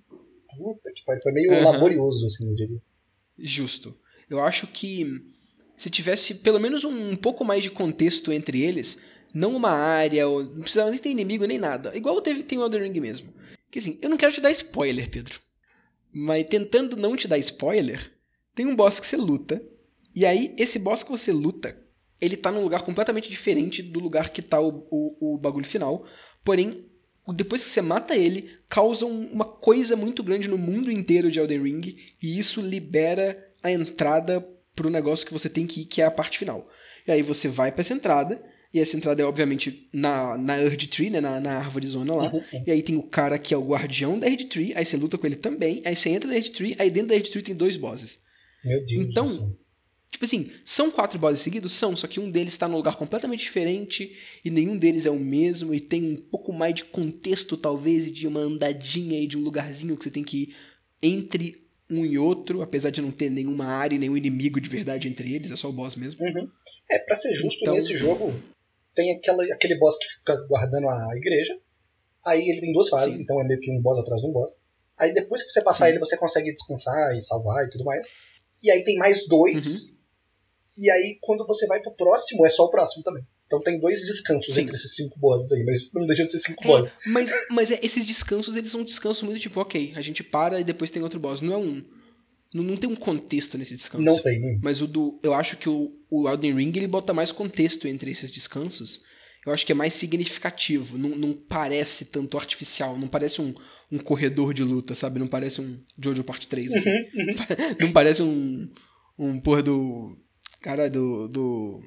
Puta 0.55 0.91
que 0.93 1.03
pariu. 1.03 1.19
Foi 1.23 1.31
meio 1.31 1.51
Aham. 1.51 1.63
laborioso, 1.63 2.27
assim, 2.27 2.47
eu 2.47 2.53
diria. 2.53 2.79
Justo. 3.39 3.97
Eu 4.29 4.39
acho 4.39 4.67
que 4.67 5.19
se 5.75 5.89
tivesse 5.89 6.35
pelo 6.35 6.59
menos 6.59 6.83
um, 6.83 7.09
um 7.09 7.15
pouco 7.15 7.43
mais 7.43 7.63
de 7.63 7.71
contexto 7.71 8.31
entre 8.31 8.61
eles, 8.61 9.01
não 9.33 9.55
uma 9.55 9.71
área, 9.71 10.27
ou, 10.27 10.43
não 10.43 10.61
precisava 10.61 10.91
nem 10.91 10.99
ter 10.99 11.09
inimigo 11.09 11.45
nem 11.45 11.57
nada. 11.57 11.91
Igual 11.97 12.21
teve, 12.21 12.43
tem 12.43 12.59
o 12.59 12.61
Elden 12.63 12.83
Ring 12.83 12.99
mesmo. 12.99 13.33
Que 13.71 13.79
assim, 13.79 13.97
eu 13.99 14.11
não 14.11 14.17
quero 14.17 14.31
te 14.31 14.41
dar 14.41 14.51
spoiler, 14.51 15.09
Pedro. 15.09 15.41
Mas 16.13 16.45
tentando 16.49 16.95
não 16.95 17.15
te 17.15 17.27
dar 17.27 17.37
spoiler, 17.39 18.11
tem 18.53 18.65
um 18.67 18.75
boss 18.75 18.99
que 18.99 19.07
você 19.07 19.17
luta. 19.17 19.61
E 20.15 20.25
aí, 20.25 20.53
esse 20.57 20.77
boss 20.77 21.01
que 21.03 21.09
você 21.11 21.31
luta, 21.31 21.75
ele 22.21 22.37
tá 22.37 22.51
num 22.51 22.61
lugar 22.61 22.83
completamente 22.83 23.29
diferente 23.29 23.81
do 23.81 23.99
lugar 23.99 24.29
que 24.29 24.41
tá 24.41 24.59
o, 24.61 24.87
o, 24.91 25.33
o 25.33 25.37
bagulho 25.37 25.65
final. 25.65 26.05
Porém, 26.43 26.85
depois 27.35 27.63
que 27.63 27.69
você 27.69 27.81
mata 27.81 28.15
ele, 28.15 28.49
causa 28.69 29.05
um- 29.05 29.25
uma 29.31 29.45
coisa 29.45 29.95
muito 29.95 30.21
grande 30.21 30.47
no 30.47 30.57
mundo 30.57 30.91
inteiro 30.91 31.31
de 31.31 31.39
Elden 31.39 31.61
Ring. 31.63 31.97
E 32.21 32.37
isso 32.37 32.61
libera 32.61 33.51
a 33.63 33.71
entrada 33.71 34.39
pro 34.75 34.89
negócio 34.89 35.25
que 35.25 35.33
você 35.33 35.49
tem 35.49 35.65
que 35.65 35.81
ir, 35.81 35.85
que 35.85 36.01
é 36.01 36.05
a 36.05 36.11
parte 36.11 36.37
final. 36.37 36.69
E 37.07 37.11
aí 37.11 37.21
você 37.23 37.47
vai 37.47 37.71
pra 37.71 37.81
essa 37.81 37.93
entrada. 37.93 38.43
E 38.73 38.79
essa 38.79 38.97
entrada 38.97 39.21
é, 39.21 39.25
obviamente, 39.25 39.87
na, 39.93 40.35
na 40.37 40.59
Erd 40.59 40.87
Tree, 40.87 41.11
né? 41.11 41.21
Na, 41.21 41.39
na 41.39 41.51
árvore 41.59 41.85
zona 41.85 42.15
lá. 42.15 42.23
Uhum, 42.33 42.39
uhum. 42.51 42.63
E 42.65 42.71
aí 42.71 42.81
tem 42.81 42.95
o 42.97 43.03
cara 43.03 43.37
que 43.37 43.53
é 43.53 43.57
o 43.57 43.63
guardião 43.67 44.17
da 44.17 44.27
Erd 44.27 44.45
Tree. 44.45 44.73
Aí 44.75 44.83
você 44.83 44.97
luta 44.97 45.17
com 45.17 45.27
ele 45.27 45.35
também. 45.35 45.81
Aí 45.85 45.95
você 45.95 46.09
entra 46.09 46.27
na 46.27 46.35
Erd 46.35 46.49
Tree. 46.51 46.75
Aí 46.79 46.89
dentro 46.89 47.09
da 47.09 47.15
Erd 47.15 47.29
Tree 47.29 47.43
tem 47.43 47.53
dois 47.55 47.77
bosses. 47.77 48.19
Meu 48.65 48.83
Deus. 48.83 49.11
Então. 49.11 49.55
Tipo 50.09 50.25
assim, 50.25 50.51
são 50.63 50.91
quatro 50.91 51.17
bosses 51.17 51.39
seguidos? 51.39 51.71
São, 51.73 51.95
só 51.95 52.05
que 52.05 52.19
um 52.19 52.29
deles 52.29 52.53
está 52.53 52.67
num 52.67 52.77
lugar 52.77 52.95
completamente 52.95 53.41
diferente 53.43 54.15
e 54.45 54.49
nenhum 54.51 54.77
deles 54.77 55.07
é 55.07 55.09
o 55.09 55.19
mesmo 55.19 55.73
e 55.73 55.79
tem 55.79 56.03
um 56.03 56.15
pouco 56.15 56.53
mais 56.53 56.75
de 56.75 56.83
contexto, 56.85 57.57
talvez, 57.57 58.05
e 58.05 58.11
de 58.11 58.27
uma 58.27 58.39
andadinha 58.39 59.19
e 59.19 59.25
de 59.25 59.35
um 59.35 59.41
lugarzinho 59.41 59.97
que 59.97 60.03
você 60.03 60.11
tem 60.11 60.23
que 60.23 60.43
ir 60.43 60.55
entre 61.01 61.63
um 61.89 62.05
e 62.05 62.17
outro, 62.17 62.61
apesar 62.61 62.91
de 62.91 63.01
não 63.01 63.11
ter 63.11 63.31
nenhuma 63.31 63.65
área 63.65 63.95
e 63.95 63.99
nenhum 63.99 64.15
inimigo 64.15 64.61
de 64.61 64.69
verdade 64.69 65.07
entre 65.07 65.33
eles, 65.33 65.49
é 65.51 65.55
só 65.55 65.69
o 65.69 65.73
boss 65.73 65.95
mesmo. 65.95 66.23
Uhum. 66.23 66.47
É, 66.91 66.99
pra 66.99 67.15
ser 67.15 67.33
justo, 67.33 67.61
Então- 67.61 67.73
nesse 67.73 67.95
jogo 67.97 68.33
tem 68.93 69.15
aquela, 69.15 69.43
aquele 69.53 69.75
boss 69.77 69.97
que 69.97 70.05
fica 70.05 70.35
guardando 70.47 70.89
a 70.89 71.11
igreja. 71.15 71.57
Aí 72.25 72.47
ele 72.49 72.61
tem 72.61 72.71
duas 72.71 72.89
fases, 72.89 73.15
Sim. 73.15 73.23
então 73.23 73.41
é 73.41 73.43
meio 73.43 73.59
que 73.59 73.71
um 73.71 73.81
boss 73.81 73.99
atrás 73.99 74.21
de 74.21 74.27
um 74.27 74.31
boss. 74.31 74.55
Aí 74.97 75.13
depois 75.13 75.43
que 75.43 75.49
você 75.49 75.61
passar 75.61 75.85
Sim. 75.85 75.91
ele, 75.91 75.99
você 75.99 76.15
consegue 76.15 76.53
descansar 76.53 77.15
e 77.15 77.21
salvar 77.21 77.65
e 77.65 77.69
tudo 77.69 77.83
mais. 77.83 78.07
E 78.61 78.71
aí 78.71 78.83
tem 78.83 78.97
mais 78.97 79.27
dois. 79.27 79.89
Uhum. 79.89 79.95
E 80.77 80.89
aí 80.89 81.17
quando 81.21 81.45
você 81.45 81.67
vai 81.67 81.81
pro 81.81 81.91
próximo, 81.95 82.45
é 82.45 82.49
só 82.49 82.63
o 82.63 82.69
próximo 82.69 83.03
também. 83.03 83.27
Então 83.45 83.59
tem 83.59 83.79
dois 83.79 83.99
descansos 84.01 84.53
Sim. 84.53 84.61
entre 84.61 84.75
esses 84.75 84.95
cinco 84.95 85.19
bosses 85.19 85.51
aí, 85.51 85.63
mas 85.63 85.91
não 85.93 86.05
deixam 86.07 86.25
de 86.25 86.31
ser 86.31 86.39
cinco 86.39 86.63
É, 86.63 86.67
bosses. 86.67 86.91
mas 87.07 87.31
mas 87.49 87.71
é, 87.71 87.79
esses 87.83 88.05
descansos, 88.05 88.55
eles 88.55 88.71
são 88.71 88.83
descansos 88.83 89.21
muito 89.23 89.39
tipo, 89.39 89.59
ok, 89.59 89.93
a 89.95 90.01
gente 90.01 90.23
para 90.23 90.59
e 90.59 90.63
depois 90.63 90.89
tem 90.89 91.03
outro 91.03 91.19
boss. 91.19 91.41
Não 91.41 91.53
é 91.53 91.57
um, 91.57 91.83
Não, 92.53 92.63
não 92.63 92.77
tem 92.77 92.89
um 92.89 92.95
contexto 92.95 93.57
nesse 93.57 93.75
descanso. 93.75 94.03
Não 94.03 94.21
tem 94.21 94.39
nenhum. 94.39 94.59
Mas 94.61 94.81
o 94.81 94.87
do. 94.87 95.19
Eu 95.23 95.33
acho 95.33 95.57
que 95.57 95.67
o, 95.67 95.91
o 96.09 96.29
Elden 96.29 96.55
Ring 96.55 96.71
ele 96.75 96.87
bota 96.87 97.13
mais 97.13 97.31
contexto 97.31 97.87
entre 97.87 98.11
esses 98.11 98.29
descansos. 98.29 99.01
Eu 99.45 99.51
acho 99.51 99.65
que 99.65 99.71
é 99.71 99.75
mais 99.75 99.93
significativo. 99.93 100.97
Não, 100.97 101.09
não 101.09 101.33
parece 101.33 102.05
tanto 102.05 102.37
artificial. 102.37 102.97
Não 102.97 103.07
parece 103.07 103.41
um, 103.41 103.53
um 103.91 103.97
corredor 103.97 104.53
de 104.53 104.63
luta, 104.63 104.95
sabe? 104.95 105.19
Não 105.19 105.27
parece 105.27 105.59
um 105.59 105.83
Jojo 105.97 106.23
Part 106.23 106.47
3. 106.47 106.73
Assim. 106.73 106.89
Uhum, 106.89 106.95
uhum. 107.15 107.35
não 107.81 107.91
parece 107.91 108.23
um. 108.23 108.69
Um 109.17 109.39
porra 109.39 109.63
do. 109.63 110.15
Cara, 110.61 110.89
do. 110.89 111.27
Do. 111.27 111.81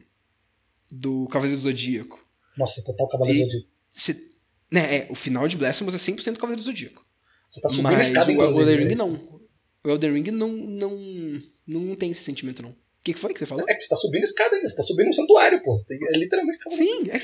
Do 0.90 1.26
Cavaleiro 1.28 1.58
do 1.60 1.62
Zodíaco. 1.62 2.24
Nossa, 2.56 2.82
total 2.84 3.08
Cavaleiro 3.08 3.40
do 3.40 3.46
Zodíaco. 3.46 3.70
Cê- 3.90 4.26
né, 4.70 4.96
é, 4.96 5.06
o 5.10 5.14
final 5.14 5.46
de 5.48 5.56
Blasphemous 5.56 5.94
é 5.94 5.98
100% 5.98 6.34
Cavaleiro 6.36 6.60
do 6.60 6.64
Zodíaco. 6.64 7.04
Você 7.48 7.60
tá 7.60 7.68
subindo 7.68 7.86
a 7.86 7.92
Mas 7.92 8.08
escada, 8.08 8.30
o, 8.32 8.36
o. 8.36 8.60
Elden 8.60 8.76
né? 8.76 8.84
Ring 8.88 8.94
não. 8.96 9.40
O 9.86 9.90
Elden 9.90 10.12
Ring 10.14 10.30
não, 10.30 10.48
não, 10.48 10.98
não 11.66 11.94
tem 11.94 12.10
esse 12.10 12.22
sentimento, 12.24 12.62
não. 12.62 12.70
O 12.70 12.76
que, 13.04 13.14
que 13.14 13.20
foi 13.20 13.32
que 13.32 13.38
você 13.38 13.46
falou? 13.46 13.64
É 13.68 13.74
que 13.74 13.80
você 13.80 13.88
tá 13.88 13.94
subindo 13.94 14.22
a 14.22 14.24
escada 14.24 14.56
ainda, 14.56 14.68
você 14.68 14.74
tá 14.74 14.82
subindo 14.82 15.08
um 15.08 15.12
santuário, 15.12 15.62
pô. 15.62 15.76
É 15.88 16.18
literalmente 16.18 16.58
Cavaleiro 16.58 17.04
Sim, 17.04 17.10
é, 17.12 17.18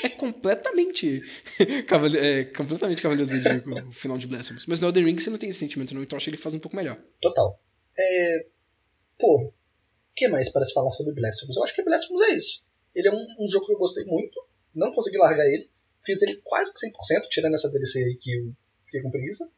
que 0.00 0.06
é 0.06 0.08
completamente 0.10 1.22
Cavale- 1.86 2.18
é 2.18 2.44
completamente 2.46 3.00
Cavaleiro 3.00 3.30
Zodíaco 3.30 3.70
o 3.88 3.92
final 3.92 4.18
de 4.18 4.26
Blasphemous. 4.26 4.66
Mas 4.66 4.80
no 4.80 4.88
Elden 4.88 5.04
Ring 5.04 5.18
você 5.18 5.30
não 5.30 5.38
tem 5.38 5.48
esse 5.48 5.60
sentimento, 5.60 5.94
não. 5.94 6.02
Então 6.02 6.16
acho 6.16 6.24
que 6.24 6.30
ele 6.30 6.36
faz 6.36 6.52
um 6.54 6.58
pouco 6.58 6.76
melhor. 6.76 7.00
Total. 7.20 7.62
É... 7.96 8.46
Pô, 9.20 9.36
o 9.40 9.52
que 10.16 10.26
mais 10.26 10.48
para 10.48 10.64
se 10.64 10.72
falar 10.72 10.90
sobre 10.90 11.14
Blasphemous? 11.14 11.56
Eu 11.56 11.62
acho 11.62 11.76
que 11.76 11.84
Blasphemous 11.84 12.26
é 12.28 12.32
isso. 12.34 12.64
Ele 12.92 13.06
é 13.06 13.12
um, 13.12 13.26
um 13.38 13.48
jogo 13.48 13.66
que 13.66 13.72
eu 13.72 13.78
gostei 13.78 14.04
muito, 14.04 14.34
não 14.74 14.92
consegui 14.92 15.16
largar 15.18 15.46
ele, 15.46 15.70
fiz 16.04 16.20
ele 16.22 16.40
quase 16.42 16.72
que 16.72 16.86
100%, 16.88 17.28
tirando 17.30 17.54
essa 17.54 17.70
DLC 17.70 18.02
aí 18.02 18.16
que 18.16 18.32
eu 18.36 18.52
fiquei 18.84 19.02
com 19.02 19.12
preguiça, 19.12 19.48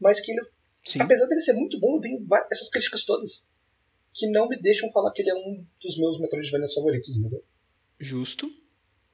mas 0.00 0.18
que 0.18 0.32
ele, 0.32 0.40
Sim. 0.84 1.00
apesar 1.00 1.26
dele 1.26 1.40
ser 1.40 1.52
muito 1.52 1.78
bom, 1.78 2.00
tem 2.00 2.26
essas 2.50 2.68
críticas 2.68 3.04
todas 3.04 3.46
que 4.14 4.28
não 4.28 4.48
me 4.48 4.60
deixam 4.60 4.90
falar 4.92 5.12
que 5.12 5.22
ele 5.22 5.30
é 5.30 5.34
um 5.34 5.64
dos 5.80 5.98
meus 5.98 6.20
Metroidvanias 6.20 6.74
favoritos, 6.74 7.16
entendeu? 7.16 7.42
Justo. 7.98 8.52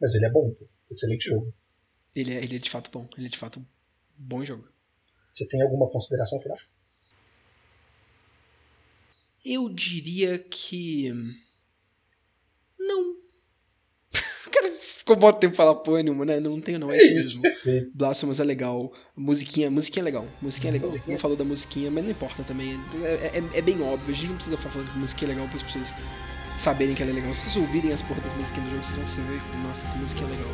Mas 0.01 0.15
ele 0.15 0.27
é 0.27 0.31
bom, 0.31 0.51
pô. 0.55 0.67
Excelente 0.91 1.29
jogo. 1.29 1.55
Ele 2.15 2.35
é, 2.35 2.43
ele 2.43 2.57
é 2.57 2.59
de 2.59 2.71
fato 2.71 2.91
bom. 2.91 3.09
Ele 3.17 3.27
é 3.27 3.31
de 3.31 3.39
fato 3.39 3.61
um 3.61 3.67
bom 4.17 4.45
jogo. 4.45 4.69
Você 5.31 5.47
tem 5.47 5.63
alguma 5.63 5.89
consideração 5.91 6.41
final? 6.41 6.59
Eu 9.45 9.69
diria 9.69 10.39
que. 10.39 11.13
Não. 12.79 13.17
Cara, 14.51 14.73
ficou 14.97 15.17
bom 15.17 15.33
tempo 15.33 15.55
falar 15.57 15.75
porra 15.77 16.03
nenhuma, 16.03 16.25
né? 16.25 16.41
Não 16.41 16.61
tenho, 16.61 16.79
não. 16.79 16.91
É 16.91 16.97
isso 16.97 17.15
mesmo. 17.15 17.43
perfeito. 17.43 17.97
Blasphemous 17.97 18.41
é 18.41 18.45
legal. 18.45 18.93
Musiquinha, 19.17 19.71
musiquinha 19.71 20.03
é 20.03 20.05
legal. 20.05 20.27
Musiquinha 20.41 20.71
é 20.71 20.75
legal. 20.75 20.89
Musiquinha. 20.89 21.15
Não 21.15 21.21
falou 21.21 21.37
da 21.37 21.45
musiquinha, 21.45 21.91
mas 21.91 22.05
não 22.05 22.11
importa 22.11 22.43
também. 22.45 22.81
É, 23.03 23.39
é- 23.39 23.59
é 23.59 23.63
bem 23.63 23.81
óbvio. 23.83 24.13
A 24.15 24.17
gente 24.17 24.29
não 24.29 24.37
precisa 24.37 24.57
ficar 24.57 24.71
falando 24.71 24.91
que 24.93 24.99
musiquinha 24.99 25.31
é 25.31 25.35
legal 25.35 25.49
para 25.49 25.57
as 25.57 25.63
pessoas 25.63 25.95
saberem 26.55 26.95
que 26.95 27.03
ela 27.03 27.13
é 27.13 27.15
legal. 27.15 27.33
Se 27.35 27.43
vocês 27.51 27.57
ouvirem 27.57 27.93
as 27.93 28.03
porras 28.03 28.23
das 28.25 28.35
musiquinhas 28.35 28.65
do 28.69 28.71
jogo, 28.71 28.85
vocês 28.85 28.97
vão 28.97 29.07
se 29.07 29.21
ver, 29.21 29.41
nossa, 29.67 29.87
que 29.87 29.99
musiquinha 29.99 30.29
legal. 30.31 30.51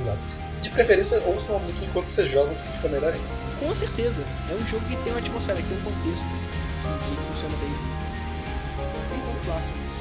Exato. 0.00 0.60
De 0.62 0.70
preferência, 0.70 1.20
ouça 1.26 1.52
uma 1.52 1.60
musiquinha 1.60 1.88
enquanto 1.88 2.06
você 2.06 2.24
joga, 2.26 2.54
que 2.54 2.72
fica 2.76 2.88
melhor 2.88 3.12
ainda. 3.12 3.28
Com 3.58 3.74
certeza. 3.74 4.24
É 4.50 4.54
um 4.54 4.66
jogo 4.66 4.84
que 4.86 4.96
tem 4.98 5.12
uma 5.12 5.18
atmosfera, 5.18 5.60
que 5.60 5.68
tem 5.68 5.78
um 5.78 5.82
contexto, 5.82 6.28
que, 6.28 7.10
que 7.10 7.16
funciona 7.28 7.56
bem 7.58 7.68
junto. 7.70 7.92
Blasphemous. 9.44 9.92